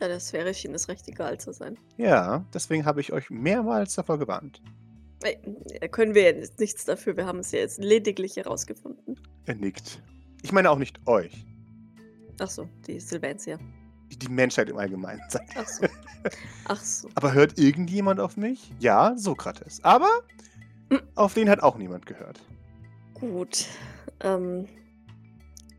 [0.00, 1.76] Ja, der Sphäre schien es recht egal zu sein.
[1.96, 4.60] Ja, deswegen habe ich euch mehrmals davor gewarnt.
[5.22, 7.16] Äh, Können wir ja nichts dafür.
[7.16, 9.18] Wir haben es ja jetzt lediglich herausgefunden.
[9.46, 10.02] Er nickt.
[10.42, 11.46] Ich meine auch nicht euch.
[12.40, 13.58] Ach so, die Sylvansia.
[14.12, 15.20] Die- Menschheit im Allgemeinen.
[15.28, 15.86] sagt Ach so.
[16.66, 17.08] Ach so.
[17.14, 18.72] Aber hört irgendjemand auf mich?
[18.80, 19.80] Ja, Sokrates.
[19.84, 20.08] Aber
[20.90, 21.00] Hm.
[21.14, 22.40] auf den hat auch niemand gehört.
[23.14, 23.66] Gut.
[24.20, 24.66] Ähm,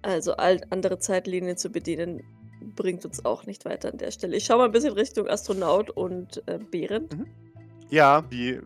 [0.01, 2.23] also andere Zeitlinien zu bedienen,
[2.75, 4.35] bringt uns auch nicht weiter an der Stelle.
[4.35, 7.07] Ich schaue mal ein bisschen Richtung Astronaut und äh, Bären.
[7.89, 8.59] Ja, die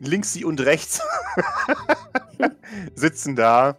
[0.00, 1.00] links sie und rechts
[2.94, 3.76] sitzen da.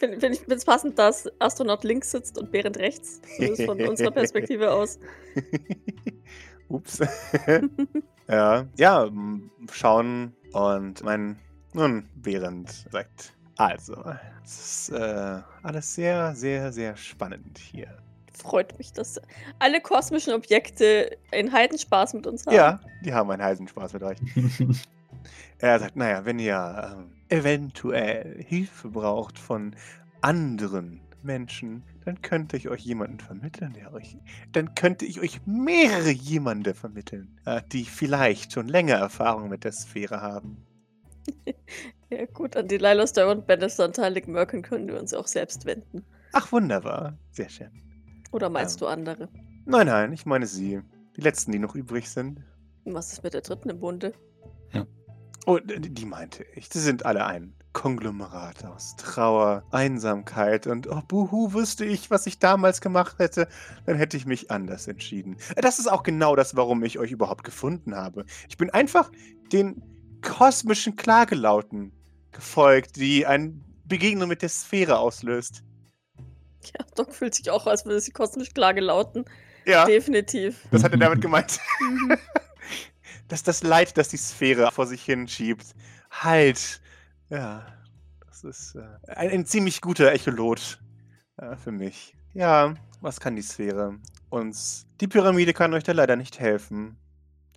[0.00, 3.20] Finde find ich find's passend, dass Astronaut links sitzt und Bären rechts.
[3.36, 4.98] Zumindest von unserer Perspektive aus.
[6.68, 7.00] Ups.
[8.28, 9.10] ja, ja,
[9.70, 11.38] schauen und mein,
[11.74, 13.94] nun, während sagt, also,
[14.42, 17.98] es ist äh, alles sehr, sehr, sehr spannend hier.
[18.32, 19.20] Freut mich, dass
[19.58, 22.54] alle kosmischen Objekte einen Heidenspaß mit uns haben.
[22.54, 24.18] Ja, die haben einen heißen Spaß mit euch.
[25.58, 29.74] Er sagt, naja, wenn ihr ähm, eventuell Hilfe braucht von
[30.20, 34.16] anderen Menschen, dann könnte ich euch jemanden vermitteln, der euch.
[34.52, 39.72] Dann könnte ich euch mehrere jemande vermitteln, äh, die vielleicht schon länger Erfahrung mit der
[39.72, 40.66] Sphäre haben.
[42.12, 45.28] Ja, gut, an die Lila Star und Bannister und Talik Merkin können wir uns auch
[45.28, 46.04] selbst wenden.
[46.32, 47.16] Ach, wunderbar.
[47.30, 47.70] Sehr schön.
[48.32, 48.80] Oder meinst Ähm.
[48.80, 49.28] du andere?
[49.64, 50.80] Nein, nein, ich meine sie.
[51.16, 52.40] Die letzten, die noch übrig sind.
[52.84, 54.12] Und Was ist mit der dritten im Bunde?
[55.46, 56.68] Oh, die meinte ich.
[56.68, 62.38] Die sind alle ein Konglomerat aus Trauer, Einsamkeit und oh, buhu, wüsste ich, was ich
[62.38, 63.48] damals gemacht hätte,
[63.86, 65.36] dann hätte ich mich anders entschieden.
[65.56, 68.24] Das ist auch genau das, warum ich euch überhaupt gefunden habe.
[68.48, 69.10] Ich bin einfach
[69.52, 69.82] den
[70.20, 71.92] kosmischen Klagelauten
[72.32, 75.62] gefolgt, die eine Begegnung mit der Sphäre auslöst.
[76.64, 79.24] Ja, Doc fühlt sich auch, als würde sie kosmisch Klage lauten.
[79.64, 80.66] Ja, Definitiv.
[80.70, 81.58] das hat er damit gemeint.
[81.80, 82.16] Mhm.
[83.30, 85.74] Dass das Leid, das die Sphäre vor sich hinschiebt,
[86.10, 86.80] halt.
[87.28, 87.64] Ja,
[88.26, 90.80] das ist äh, ein, ein ziemlich guter Echolot
[91.36, 92.16] äh, für mich.
[92.34, 93.98] Ja, was kann die Sphäre?
[94.28, 94.86] Uns.
[95.00, 96.96] Die Pyramide kann euch da leider nicht helfen.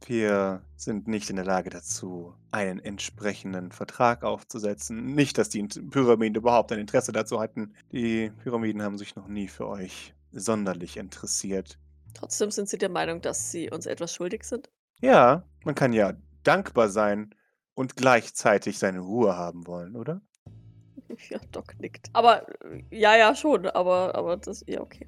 [0.05, 5.15] Wir sind nicht in der Lage dazu, einen entsprechenden Vertrag aufzusetzen.
[5.15, 7.73] Nicht, dass die Pyramiden überhaupt ein Interesse dazu hatten.
[7.91, 11.79] Die Pyramiden haben sich noch nie für euch sonderlich interessiert.
[12.13, 14.69] Trotzdem sind sie der Meinung, dass sie uns etwas schuldig sind.
[14.99, 17.33] Ja, man kann ja dankbar sein
[17.73, 20.21] und gleichzeitig seine Ruhe haben wollen, oder?
[21.29, 22.09] Ja, Doc nickt.
[22.13, 23.67] Aber äh, ja, ja, schon.
[23.67, 25.07] Aber, aber das, ja, okay.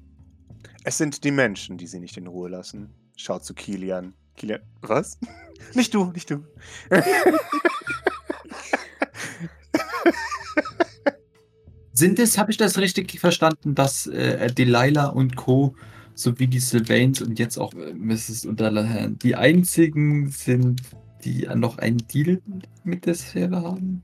[0.84, 2.94] Es sind die Menschen, die sie nicht in Ruhe lassen.
[3.16, 4.14] Schaut zu Kilian.
[4.36, 5.18] Kilian, was?
[5.74, 6.44] Nicht du, nicht du.
[11.92, 15.74] Sind es, habe ich das richtig verstanden, dass äh, Delilah und Co.
[16.16, 18.46] sowie die Sylvains und jetzt auch äh, Mrs.
[18.46, 20.82] Unterlahan die einzigen sind,
[21.24, 22.40] die noch einen Deal
[22.82, 24.02] mit der Sphäre haben?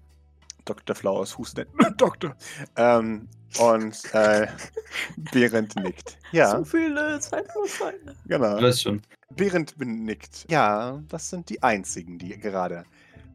[0.65, 0.95] Dr.
[0.95, 1.69] Flowers hustet.
[1.97, 2.37] Doktor.
[2.77, 4.47] Ähm, und äh,
[5.33, 6.19] Behrend nickt.
[6.31, 8.15] Ja, So viele Zeitvorscheine.
[8.27, 8.59] genau.
[8.59, 9.03] Du weißt schon.
[9.35, 10.47] Behrend nickt.
[10.51, 12.85] Ja, das sind die einzigen, die gerade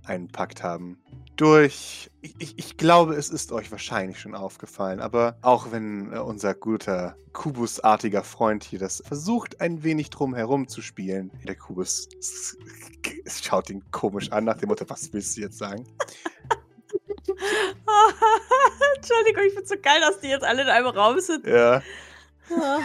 [0.08, 1.00] einen Pakt haben.
[1.36, 2.10] Durch.
[2.22, 7.16] Ich, ich, glaube, es ist euch wahrscheinlich schon aufgefallen, aber auch wenn äh, unser guter
[7.32, 12.10] Kubusartiger Freund hier das versucht, ein wenig drum herum zu spielen, der Kubus
[13.28, 15.86] schaut ihn komisch an, nach dem Motto: Was willst du jetzt sagen?
[18.96, 21.46] Entschuldigung, ich find's so geil, dass die jetzt alle in einem Raum sind.
[21.46, 21.82] Ja.
[22.50, 22.80] Ah.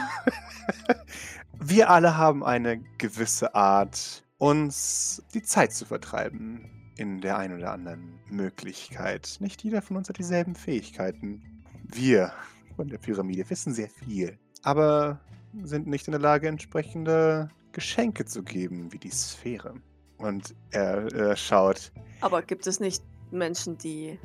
[1.65, 6.72] Wir alle haben eine gewisse Art, uns die Zeit zu vertreiben.
[6.97, 9.37] In der einen oder anderen Möglichkeit.
[9.41, 11.43] Nicht jeder von uns hat dieselben Fähigkeiten.
[11.85, 12.33] Wir
[12.77, 15.21] von der Pyramide wissen sehr viel, aber
[15.65, 19.75] sind nicht in der Lage, entsprechende Geschenke zu geben, wie die Sphäre.
[20.19, 21.93] Und er äh, schaut.
[22.21, 24.19] Aber gibt es nicht Menschen, die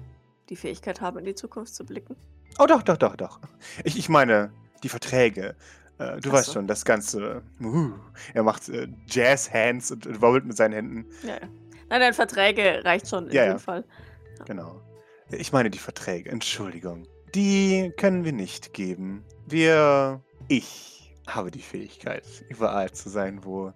[0.49, 2.15] die Fähigkeit haben, in die Zukunft zu blicken?
[2.59, 3.39] Oh, doch, doch, doch, doch.
[3.83, 4.51] Ich, ich meine,
[4.83, 5.55] die Verträge.
[5.97, 6.53] Äh, du Ach weißt so.
[6.53, 7.41] schon, das Ganze.
[7.59, 7.91] Uh,
[8.33, 11.05] er macht äh, Jazz-Hands und, und wobbelt mit seinen Händen.
[11.23, 11.47] Ja, ja.
[11.89, 13.57] Nein, nein, Verträge reicht schon in Ja, dem ja.
[13.59, 13.83] Fall.
[14.45, 14.81] Genau.
[15.31, 17.07] Ich meine die Verträge, Entschuldigung.
[17.35, 19.25] Die können wir nicht geben.
[19.45, 20.21] Wir.
[20.47, 23.73] Ich habe die Fähigkeit, überall zu sein, wo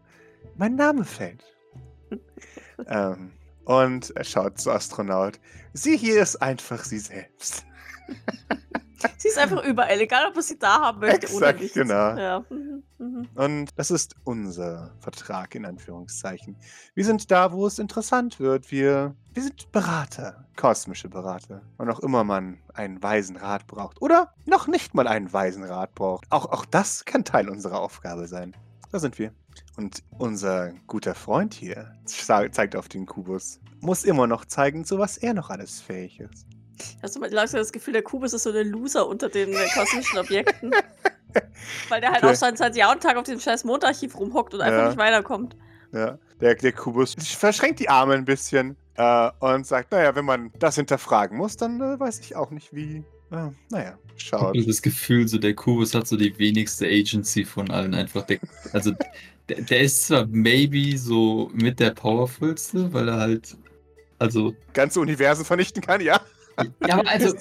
[0.55, 1.43] mein Name fällt.
[2.88, 3.32] ähm,
[3.66, 5.39] und er schaut zu Astronaut.
[5.74, 7.66] Sie hier ist einfach sie selbst.
[9.17, 11.73] Sie ist einfach überall, egal ob er sie da haben möchte oder Exakt, nicht.
[11.73, 12.17] genau.
[12.17, 12.45] Ja.
[12.49, 13.27] Mhm, mhm.
[13.35, 16.55] Und das ist unser Vertrag in Anführungszeichen.
[16.93, 18.71] Wir sind da, wo es interessant wird.
[18.71, 21.61] Wir, wir sind Berater, kosmische Berater.
[21.77, 24.01] Und auch immer man einen weisen Rat braucht.
[24.01, 26.25] Oder noch nicht mal einen weisen Rat braucht.
[26.31, 28.55] Auch, auch das kann Teil unserer Aufgabe sein.
[28.91, 29.31] Da sind wir.
[29.77, 34.99] Und unser guter Freund hier, ze- zeigt auf den Kubus, muss immer noch zeigen, zu
[34.99, 36.45] was er noch alles fähig ist.
[37.01, 39.67] Hast du mal langsam das Gefühl, der Kubus ist so der Loser unter den äh,
[39.73, 40.71] kosmischen Objekten?
[41.89, 42.34] Weil der halt Okay.
[42.34, 44.88] auch seit, seit Jahr und Tag auf diesem scheiß Mondarchiv rumhockt und einfach Ja.
[44.89, 45.55] nicht weiterkommt.
[45.93, 50.51] Ja, der, der Kubus verschränkt die Arme ein bisschen äh, und sagt, naja, wenn man
[50.59, 53.03] das hinterfragen muss, dann äh, weiß ich auch nicht wie.
[53.32, 54.41] Äh, naja, Ich schaut.
[54.55, 58.23] habe das Gefühl, so der Kubus hat so die wenigste Agency von allen einfach.
[58.25, 58.39] Der,
[58.73, 58.91] also
[59.49, 63.57] der, der ist zwar maybe so mit der powerfulste, weil er halt,
[64.19, 66.21] also Ganze Universen vernichten kann, ja.
[66.88, 67.36] ja, aber also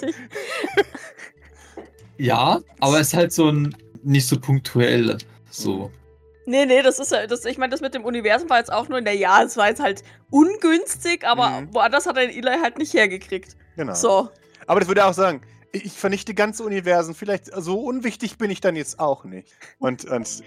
[2.17, 5.17] ja, aber er ist halt so ein nicht so punktuell,
[5.49, 5.91] so.
[6.45, 8.89] Nee, nee, das ist ja, das, ich meine, das mit dem Universum war jetzt auch
[8.89, 11.73] nur in der Ja, es war jetzt halt ungünstig, aber Mhm.
[11.73, 13.55] woanders hat er den Eli halt nicht hergekriegt.
[13.75, 13.93] Genau.
[13.93, 14.29] So.
[14.67, 15.41] Aber das würde er auch sagen.
[15.71, 17.15] Ich ich vernichte ganze Universen.
[17.15, 19.53] Vielleicht so unwichtig bin ich dann jetzt auch nicht.
[19.79, 20.43] Und, und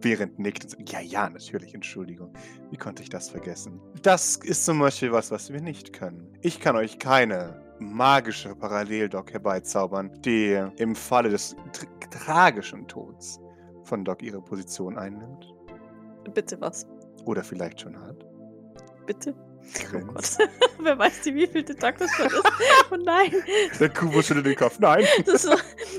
[0.00, 2.34] Behrend nickt und sagt, ja, ja, natürlich, Entschuldigung.
[2.70, 3.80] Wie konnte ich das vergessen?
[4.02, 6.36] Das ist zum Beispiel was, was wir nicht können.
[6.42, 13.40] Ich kann euch keine magische Paralleldoc herbeizaubern, die im Falle des tr tragischen Tods
[13.84, 15.54] von Doc ihre Position einnimmt.
[16.34, 16.86] Bitte was?
[17.24, 18.24] Oder vielleicht schon hat.
[19.06, 19.34] Bitte?
[19.74, 20.38] Oh Grinst.
[20.38, 20.48] Gott.
[20.78, 22.34] Wer weiß, die wievielte Tag das schon ist.
[22.92, 23.32] Oh nein.
[23.80, 24.78] Der Kubus schüttelt den Kopf.
[24.78, 25.04] Nein.
[25.24, 25.56] Das ist so,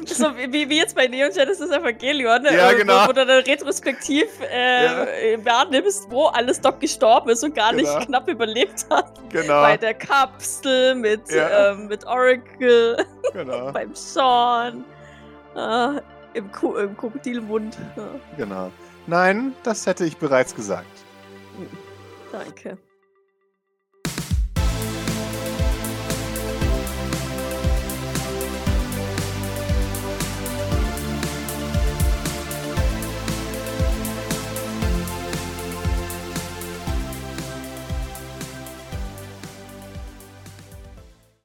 [0.08, 2.56] das so wie, wie jetzt bei Neon Genesis Evangelion, ne?
[2.56, 3.04] Ja, Äh, genau.
[3.04, 7.74] wo, wo du dann retrospektiv äh, äh, wahrnimmst, wo alles Doc gestorben ist und gar
[7.74, 7.98] Genau.
[7.98, 9.12] nicht knapp überlebt hat.
[9.30, 9.62] Genau.
[9.64, 11.72] Bei der Kapsel mit, Ja.
[11.72, 13.72] ähm, mit Oracle, genau.
[13.74, 14.86] beim Sean,
[15.56, 16.00] äh,
[16.34, 17.78] im, Ku im Krokodilmund.
[17.98, 18.04] Ja,
[18.38, 18.72] Genau.
[19.08, 20.86] Nein, das hätte ich bereits gesagt.
[22.32, 22.78] danke.